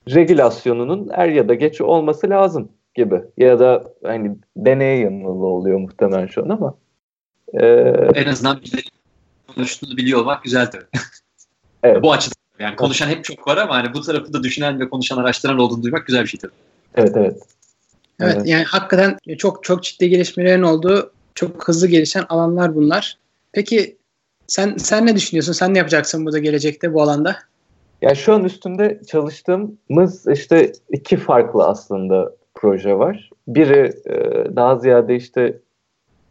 regülasyonunun 0.09 1.09
er 1.13 1.27
ya 1.29 1.49
da 1.49 1.53
geç 1.53 1.81
olması 1.81 2.29
lazım 2.29 2.69
gibi. 2.95 3.21
Ya 3.37 3.59
da 3.59 3.83
hani 4.03 4.35
deneye 4.57 4.99
yanılı 4.99 5.45
oluyor 5.45 5.79
muhtemelen 5.79 6.27
şu 6.27 6.43
an 6.43 6.49
ama. 6.49 6.75
E, 7.53 7.65
en 8.15 8.27
azından 8.27 8.61
bize 8.61 8.77
konuştuğunu 9.55 9.97
biliyor 9.97 10.19
olmak 10.19 10.43
güzel 10.43 10.71
tabii. 10.71 10.85
Evet. 11.83 12.03
bu 12.03 12.13
açıdan. 12.13 12.35
Yani 12.59 12.75
konuşan 12.75 13.07
hep 13.07 13.23
çok 13.23 13.47
var 13.47 13.57
ama 13.57 13.75
hani 13.75 13.93
bu 13.93 14.01
tarafı 14.01 14.33
da 14.33 14.43
düşünen 14.43 14.79
ve 14.79 14.89
konuşan 14.89 15.17
araştıran 15.17 15.59
olduğunu 15.59 15.83
duymak 15.83 16.07
güzel 16.07 16.23
bir 16.23 16.27
şey 16.27 16.39
tabii. 16.39 16.51
Evet 16.95 17.11
evet. 17.15 17.37
Evet, 18.19 18.35
evet. 18.35 18.47
yani 18.47 18.63
hakikaten 18.63 19.17
çok 19.37 19.63
çok 19.63 19.83
ciddi 19.83 20.09
gelişmelerin 20.09 20.61
olduğu 20.61 21.11
çok 21.35 21.67
hızlı 21.67 21.87
gelişen 21.87 22.25
alanlar 22.29 22.75
bunlar. 22.75 23.17
Peki 23.51 23.97
sen 24.47 24.77
sen 24.77 25.05
ne 25.05 25.15
düşünüyorsun? 25.15 25.53
Sen 25.53 25.73
ne 25.73 25.77
yapacaksın 25.77 26.25
burada 26.25 26.39
gelecekte 26.39 26.93
bu 26.93 27.01
alanda? 27.01 27.35
Ya 28.01 28.15
şu 28.15 28.33
an 28.33 28.43
üstünde 28.43 29.01
çalıştığımız 29.07 30.27
işte 30.27 30.71
iki 30.89 31.17
farklı 31.17 31.63
aslında 31.63 32.31
proje 32.53 32.97
var. 32.97 33.29
Biri 33.47 33.93
e, 34.05 34.15
daha 34.55 34.75
ziyade 34.75 35.15
işte 35.15 35.59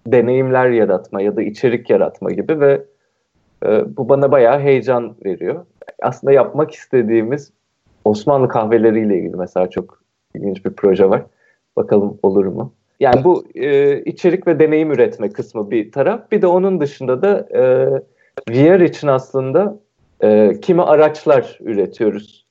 deneyimler 0.07 0.71
yaratma 0.71 1.23
ya 1.23 1.37
da 1.37 1.43
içerik 1.43 1.91
yaratma 1.91 2.31
gibi 2.31 2.61
ve 2.61 2.83
e, 3.67 3.97
bu 3.97 4.09
bana 4.09 4.33
bayağı 4.33 4.61
heyecan 4.61 5.17
veriyor. 5.25 5.67
Aslında 6.03 6.33
yapmak 6.33 6.71
istediğimiz 6.71 7.53
Osmanlı 8.05 8.49
kahveleriyle 8.49 9.19
ilgili 9.19 9.37
mesela 9.37 9.71
çok 9.71 10.03
ilginç 10.35 10.65
bir 10.65 10.71
proje 10.71 11.11
var. 11.11 11.23
Bakalım 11.77 12.19
olur 12.23 12.47
mu? 12.47 12.73
Yani 13.01 13.25
bu 13.25 13.45
e, 13.55 14.01
içerik 14.05 14.47
ve 14.47 14.59
deneyim 14.59 14.93
üretme 14.93 15.29
kısmı 15.29 15.71
bir 15.71 15.93
taraf. 15.93 16.31
Bir 16.33 16.43
de 16.43 16.47
onun 16.47 16.81
dışında 16.81 17.23
da 17.23 17.47
e, 17.59 17.63
VR 18.51 18.81
için 18.81 19.09
aslında 19.09 19.79
e, 20.23 20.61
kimi 20.63 20.83
araçlar 20.83 21.59
üretiyoruz. 21.61 22.45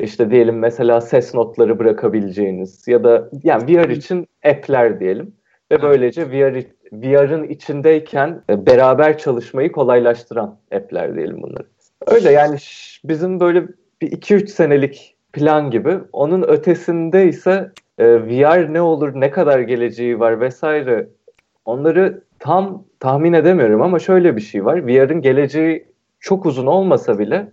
İşte 0.00 0.30
diyelim 0.30 0.58
mesela 0.58 1.00
ses 1.00 1.34
notları 1.34 1.78
bırakabileceğiniz 1.78 2.88
ya 2.88 3.04
da 3.04 3.30
yani 3.42 3.62
VR 3.76 3.88
için 3.88 4.28
app'ler 4.44 5.00
diyelim 5.00 5.32
ve 5.72 5.82
böylece 5.82 6.30
VR 6.30 6.64
VR'ın 6.92 7.44
içindeyken 7.44 8.42
e, 8.50 8.66
beraber 8.66 9.18
çalışmayı 9.18 9.72
kolaylaştıran 9.72 10.58
app'ler 10.72 11.14
diyelim 11.14 11.42
bunları. 11.42 11.66
Öyle 12.06 12.32
yani 12.32 12.56
bizim 13.04 13.40
böyle 13.40 13.68
bir 14.02 14.10
2-3 14.10 14.46
senelik 14.46 15.16
plan 15.32 15.70
gibi. 15.70 15.98
Onun 16.12 16.42
ötesinde 16.42 17.28
ise 17.28 17.72
e, 17.98 18.06
VR 18.06 18.72
ne 18.72 18.80
olur, 18.80 19.12
ne 19.14 19.30
kadar 19.30 19.60
geleceği 19.60 20.20
var 20.20 20.40
vesaire. 20.40 21.08
Onları 21.64 22.22
tam 22.38 22.84
tahmin 23.00 23.32
edemiyorum 23.32 23.82
ama 23.82 23.98
şöyle 23.98 24.36
bir 24.36 24.40
şey 24.40 24.64
var. 24.64 24.86
VR'ın 24.86 25.20
geleceği 25.20 25.86
çok 26.20 26.46
uzun 26.46 26.66
olmasa 26.66 27.18
bile 27.18 27.48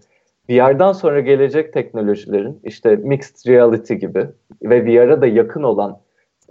VR'dan 0.49 0.93
sonra 0.93 1.19
gelecek 1.19 1.73
teknolojilerin 1.73 2.59
işte 2.63 2.95
mixed 2.95 3.51
reality 3.51 3.93
gibi 3.93 4.27
ve 4.63 4.85
VR'a 4.85 5.21
da 5.21 5.27
yakın 5.27 5.63
olan 5.63 5.99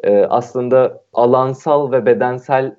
e, 0.04 0.18
aslında 0.18 1.02
alansal 1.12 1.92
ve 1.92 2.06
bedensel 2.06 2.76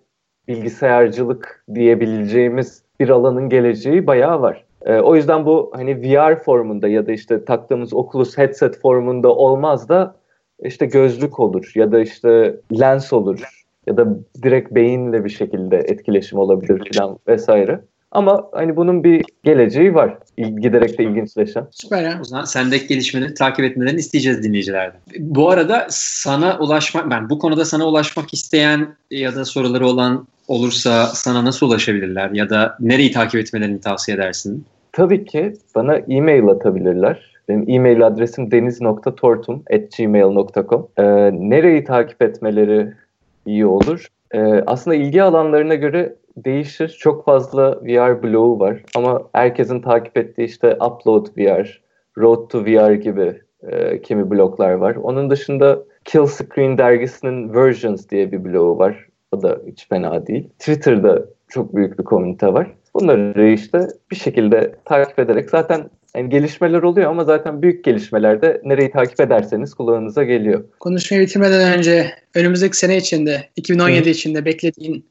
bilgisayarcılık 0.47 1.65
diyebileceğimiz 1.75 2.83
bir 2.99 3.09
alanın 3.09 3.49
geleceği 3.49 4.07
bayağı 4.07 4.41
var. 4.41 4.65
E, 4.85 4.99
o 4.99 5.15
yüzden 5.15 5.45
bu 5.45 5.71
hani 5.75 6.01
VR 6.01 6.35
formunda 6.35 6.87
ya 6.87 7.07
da 7.07 7.11
işte 7.11 7.45
taktığımız 7.45 7.93
Oculus 7.93 8.37
headset 8.37 8.81
formunda 8.81 9.35
olmaz 9.35 9.89
da 9.89 10.15
işte 10.63 10.85
gözlük 10.85 11.39
olur 11.39 11.71
ya 11.75 11.91
da 11.91 11.99
işte 11.99 12.55
lens 12.79 13.13
olur 13.13 13.65
ya 13.87 13.97
da 13.97 14.07
direkt 14.43 14.71
beyinle 14.71 15.25
bir 15.25 15.29
şekilde 15.29 15.77
etkileşim 15.77 16.39
olabilir 16.39 16.91
falan 16.93 17.19
vesaire. 17.27 17.79
Ama 18.13 18.49
hani 18.51 18.75
bunun 18.75 19.03
bir 19.03 19.25
geleceği 19.43 19.93
var. 19.93 20.17
Giderek 20.37 20.99
de 20.99 21.03
ilginçleşen. 21.03 21.67
Süper 21.71 22.03
ya. 22.03 22.17
O 22.21 22.23
zaman 22.23 22.45
sendeki 22.45 22.87
gelişmeleri 22.87 23.33
takip 23.33 23.65
etmelerini 23.65 23.99
isteyeceğiz 23.99 24.43
dinleyicilerden. 24.43 24.99
Bu 25.19 25.49
arada 25.49 25.87
sana 25.89 26.59
ulaşmak, 26.59 27.09
ben 27.09 27.29
bu 27.29 27.39
konuda 27.39 27.65
sana 27.65 27.87
ulaşmak 27.87 28.33
isteyen 28.33 28.95
ya 29.11 29.35
da 29.35 29.45
soruları 29.45 29.87
olan 29.87 30.27
olursa 30.47 31.05
sana 31.05 31.45
nasıl 31.45 31.67
ulaşabilirler 31.67 32.29
ya 32.29 32.49
da 32.49 32.77
nereyi 32.79 33.11
takip 33.11 33.39
etmelerini 33.39 33.81
tavsiye 33.81 34.17
edersin? 34.17 34.65
Tabii 34.91 35.25
ki 35.25 35.53
bana 35.75 35.95
e-mail 35.95 36.47
atabilirler. 36.47 37.33
Benim 37.49 37.69
e-mail 37.69 38.07
adresim 38.07 38.51
deniz.tortum.gmail.com 38.51 40.87
ee, 40.97 41.03
Nereyi 41.49 41.83
takip 41.83 42.21
etmeleri 42.21 42.93
iyi 43.45 43.65
olur? 43.65 44.07
Ee, 44.31 44.63
aslında 44.65 44.95
ilgi 44.95 45.23
alanlarına 45.23 45.75
göre 45.75 46.15
değişir. 46.37 46.97
Çok 46.99 47.25
fazla 47.25 47.81
VR 47.81 48.23
blogu 48.23 48.59
var 48.59 48.83
ama 48.95 49.21
herkesin 49.33 49.81
takip 49.81 50.17
ettiği 50.17 50.43
işte 50.43 50.75
Upload 50.75 51.27
VR, 51.37 51.81
Road 52.17 52.49
to 52.49 52.65
VR 52.65 52.91
gibi 52.91 53.41
e, 53.67 54.01
kimi 54.01 54.31
bloglar 54.31 54.71
var. 54.71 54.95
Onun 54.95 55.29
dışında 55.29 55.83
Kill 56.05 56.25
Screen 56.25 56.77
dergisinin 56.77 57.53
Versions 57.53 58.09
diye 58.09 58.31
bir 58.31 58.45
blogu 58.45 58.79
var. 58.79 59.07
O 59.31 59.41
da 59.41 59.59
hiç 59.67 59.87
fena 59.89 60.27
değil. 60.27 60.49
Twitter'da 60.59 61.25
çok 61.49 61.75
büyük 61.75 61.99
bir 61.99 62.03
komünite 62.03 62.53
var. 62.53 62.71
Bunları 62.95 63.49
işte 63.49 63.87
bir 64.11 64.15
şekilde 64.15 64.75
takip 64.85 65.19
ederek 65.19 65.49
zaten 65.49 65.89
yani 66.15 66.29
gelişmeler 66.29 66.83
oluyor 66.83 67.09
ama 67.09 67.23
zaten 67.23 67.61
büyük 67.61 67.83
gelişmelerde 67.83 68.61
nereyi 68.63 68.91
takip 68.91 69.21
ederseniz 69.21 69.73
kulağınıza 69.73 70.23
geliyor. 70.23 70.63
Konuşmayı 70.79 71.23
bitirmeden 71.23 71.77
önce 71.77 72.11
önümüzdeki 72.35 72.77
sene 72.77 72.97
içinde, 72.97 73.49
2017 73.55 74.05
Hı. 74.05 74.09
içinde 74.09 74.45
beklediğin 74.45 75.05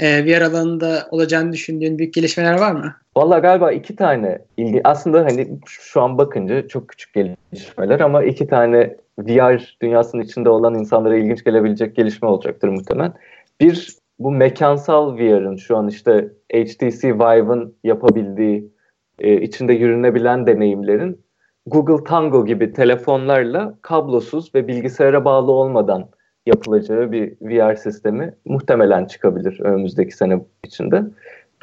e, 0.00 0.26
VR 0.26 0.40
alanında 0.40 1.08
olacağını 1.10 1.52
düşündüğün 1.52 1.98
büyük 1.98 2.14
gelişmeler 2.14 2.60
var 2.60 2.72
mı? 2.72 2.94
Valla 3.16 3.38
galiba 3.38 3.72
iki 3.72 3.96
tane 3.96 4.38
ilgi 4.56 4.80
aslında 4.84 5.24
hani 5.24 5.48
şu 5.66 6.00
an 6.02 6.18
bakınca 6.18 6.68
çok 6.68 6.88
küçük 6.88 7.14
gelişmeler 7.14 8.00
ama 8.00 8.22
iki 8.22 8.46
tane 8.46 8.96
VR 9.18 9.76
dünyasının 9.82 10.22
içinde 10.22 10.48
olan 10.48 10.74
insanlara 10.74 11.16
ilginç 11.16 11.44
gelebilecek 11.44 11.96
gelişme 11.96 12.28
olacaktır 12.28 12.68
muhtemelen. 12.68 13.12
Bir 13.60 13.96
bu 14.18 14.30
mekansal 14.30 15.16
VR'ın 15.16 15.56
şu 15.56 15.76
an 15.76 15.88
işte 15.88 16.28
HTC 16.52 17.14
Vive'ın 17.14 17.74
yapabildiği 17.84 18.70
e, 19.18 19.40
içinde 19.40 19.72
yürünebilen 19.72 20.46
deneyimlerin 20.46 21.20
Google 21.66 22.04
Tango 22.04 22.46
gibi 22.46 22.72
telefonlarla 22.72 23.74
kablosuz 23.82 24.54
ve 24.54 24.68
bilgisayara 24.68 25.24
bağlı 25.24 25.52
olmadan 25.52 26.08
yapılacağı 26.46 27.12
bir 27.12 27.32
VR 27.40 27.74
sistemi 27.74 28.34
muhtemelen 28.44 29.04
çıkabilir 29.04 29.60
önümüzdeki 29.60 30.16
sene 30.16 30.40
içinde. 30.64 31.02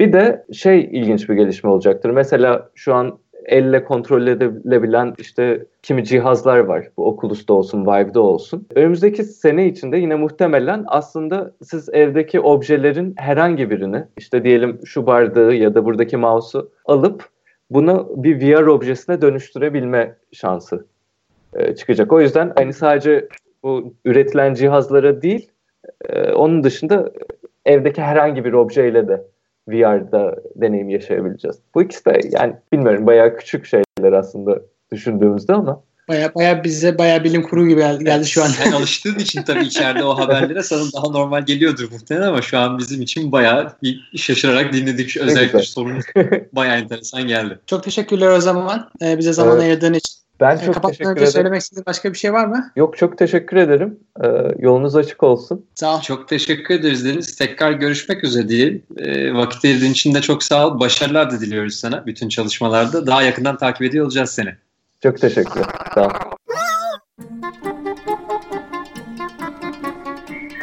Bir 0.00 0.12
de 0.12 0.46
şey 0.52 0.80
ilginç 0.80 1.28
bir 1.28 1.34
gelişme 1.34 1.70
olacaktır. 1.70 2.10
Mesela 2.10 2.70
şu 2.74 2.94
an 2.94 3.18
elle 3.44 3.84
kontrol 3.84 4.26
edilebilen 4.26 5.14
işte 5.18 5.66
kimi 5.82 6.04
cihazlar 6.04 6.58
var. 6.58 6.88
Bu 6.96 7.06
Oculus'ta 7.06 7.54
olsun, 7.54 7.86
Vive'da 7.86 8.20
olsun. 8.20 8.66
Önümüzdeki 8.74 9.24
sene 9.24 9.66
içinde 9.66 9.96
yine 9.96 10.14
muhtemelen 10.14 10.84
aslında 10.86 11.52
siz 11.62 11.88
evdeki 11.88 12.40
objelerin 12.40 13.14
herhangi 13.16 13.70
birini 13.70 14.04
işte 14.16 14.44
diyelim 14.44 14.80
şu 14.84 15.06
bardağı 15.06 15.54
ya 15.54 15.74
da 15.74 15.84
buradaki 15.84 16.16
mouse'u 16.16 16.70
alıp 16.84 17.28
bunu 17.70 18.12
bir 18.16 18.40
VR 18.40 18.66
objesine 18.66 19.22
dönüştürebilme 19.22 20.16
şansı 20.32 20.86
e, 21.54 21.74
çıkacak. 21.74 22.12
O 22.12 22.20
yüzden 22.20 22.52
hani 22.56 22.72
sadece 22.72 23.28
bu 23.62 23.94
üretilen 24.04 24.54
cihazlara 24.54 25.22
değil 25.22 25.50
e, 26.08 26.32
onun 26.32 26.64
dışında 26.64 27.12
evdeki 27.66 28.02
herhangi 28.02 28.44
bir 28.44 28.52
objeyle 28.52 29.08
de 29.08 29.22
VR'da 29.68 30.36
deneyim 30.56 30.88
yaşayabileceğiz. 30.88 31.56
Bu 31.74 31.82
ikisi 31.82 32.04
de 32.04 32.20
yani 32.30 32.54
bilmiyorum 32.72 33.06
bayağı 33.06 33.36
küçük 33.36 33.66
şeyler 33.66 34.12
aslında 34.12 34.62
düşündüğümüzde 34.92 35.52
ama. 35.52 35.82
Baya 36.08 36.34
baya 36.34 36.64
bize 36.64 36.98
baya 36.98 37.24
bilim 37.24 37.42
kurgu 37.42 37.68
gibi 37.68 37.80
geldi 37.80 38.26
şu 38.26 38.44
an. 38.44 38.48
Sen 38.48 38.72
alıştığın 38.72 39.18
için 39.18 39.42
tabii 39.42 39.64
içeride 39.64 40.04
o 40.04 40.18
haberlere 40.18 40.62
sana 40.62 40.82
daha 40.94 41.10
normal 41.10 41.42
geliyordur 41.42 41.92
muhtemelen 41.92 42.26
ama 42.26 42.42
şu 42.42 42.58
an 42.58 42.78
bizim 42.78 43.02
için 43.02 43.32
baya 43.32 43.76
bir 43.82 44.10
şaşırarak 44.16 44.72
dinledik. 44.72 45.16
Özellikle 45.16 45.62
sorun 45.62 46.00
baya 46.52 46.76
enteresan 46.76 47.28
geldi. 47.28 47.58
Çok 47.66 47.82
teşekkürler 47.82 48.28
o 48.28 48.40
zaman. 48.40 48.90
Ee, 49.02 49.18
bize 49.18 49.32
zaman 49.32 49.54
evet. 49.54 49.62
ayırdığın 49.62 49.94
için. 49.94 50.18
Ben 50.40 50.56
ee, 50.56 50.64
çok 50.64 50.82
teşekkür 50.82 51.12
ederim. 51.12 51.26
söylemek 51.26 51.60
istediğin 51.60 51.86
başka 51.86 52.12
bir 52.12 52.18
şey 52.18 52.32
var 52.32 52.46
mı? 52.46 52.72
Yok 52.76 52.96
çok 52.96 53.18
teşekkür 53.18 53.56
ederim. 53.56 54.00
Ee, 54.24 54.28
yolunuz 54.58 54.96
açık 54.96 55.22
olsun. 55.22 55.66
Sağ 55.74 55.96
ol. 55.96 56.00
Çok 56.00 56.28
teşekkür 56.28 56.74
ederiz 56.74 57.04
Deniz. 57.04 57.36
Tekrar 57.36 57.72
görüşmek 57.72 58.24
üzere 58.24 58.48
diyelim. 58.48 58.82
Ee, 58.96 59.34
vakit 59.34 59.64
ayırdığın 59.64 59.90
için 59.90 60.14
de 60.14 60.20
çok 60.20 60.42
sağ 60.42 60.66
ol. 60.66 60.80
Başarılar 60.80 61.30
da 61.30 61.40
diliyoruz 61.40 61.74
sana 61.74 62.06
bütün 62.06 62.28
çalışmalarda. 62.28 63.06
Daha 63.06 63.22
yakından 63.22 63.56
takip 63.56 63.82
ediyor 63.82 64.04
olacağız 64.04 64.30
seni. 64.30 64.54
Çok 65.02 65.20
teşekkür 65.20 65.60
Sağ 65.94 66.06
ol. 66.06 66.10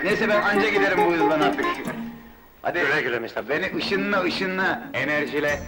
Neyse 0.03 0.29
ben 0.29 0.41
anca 0.41 0.69
giderim 0.69 0.97
bu 1.05 1.13
hızdan 1.13 1.39
artık. 1.39 1.65
Hadi 2.61 2.79
güle 2.79 3.01
güle 3.01 3.49
Beni 3.49 3.77
ışınla 3.77 4.23
ışınla 4.23 4.83
enerjile. 4.93 5.59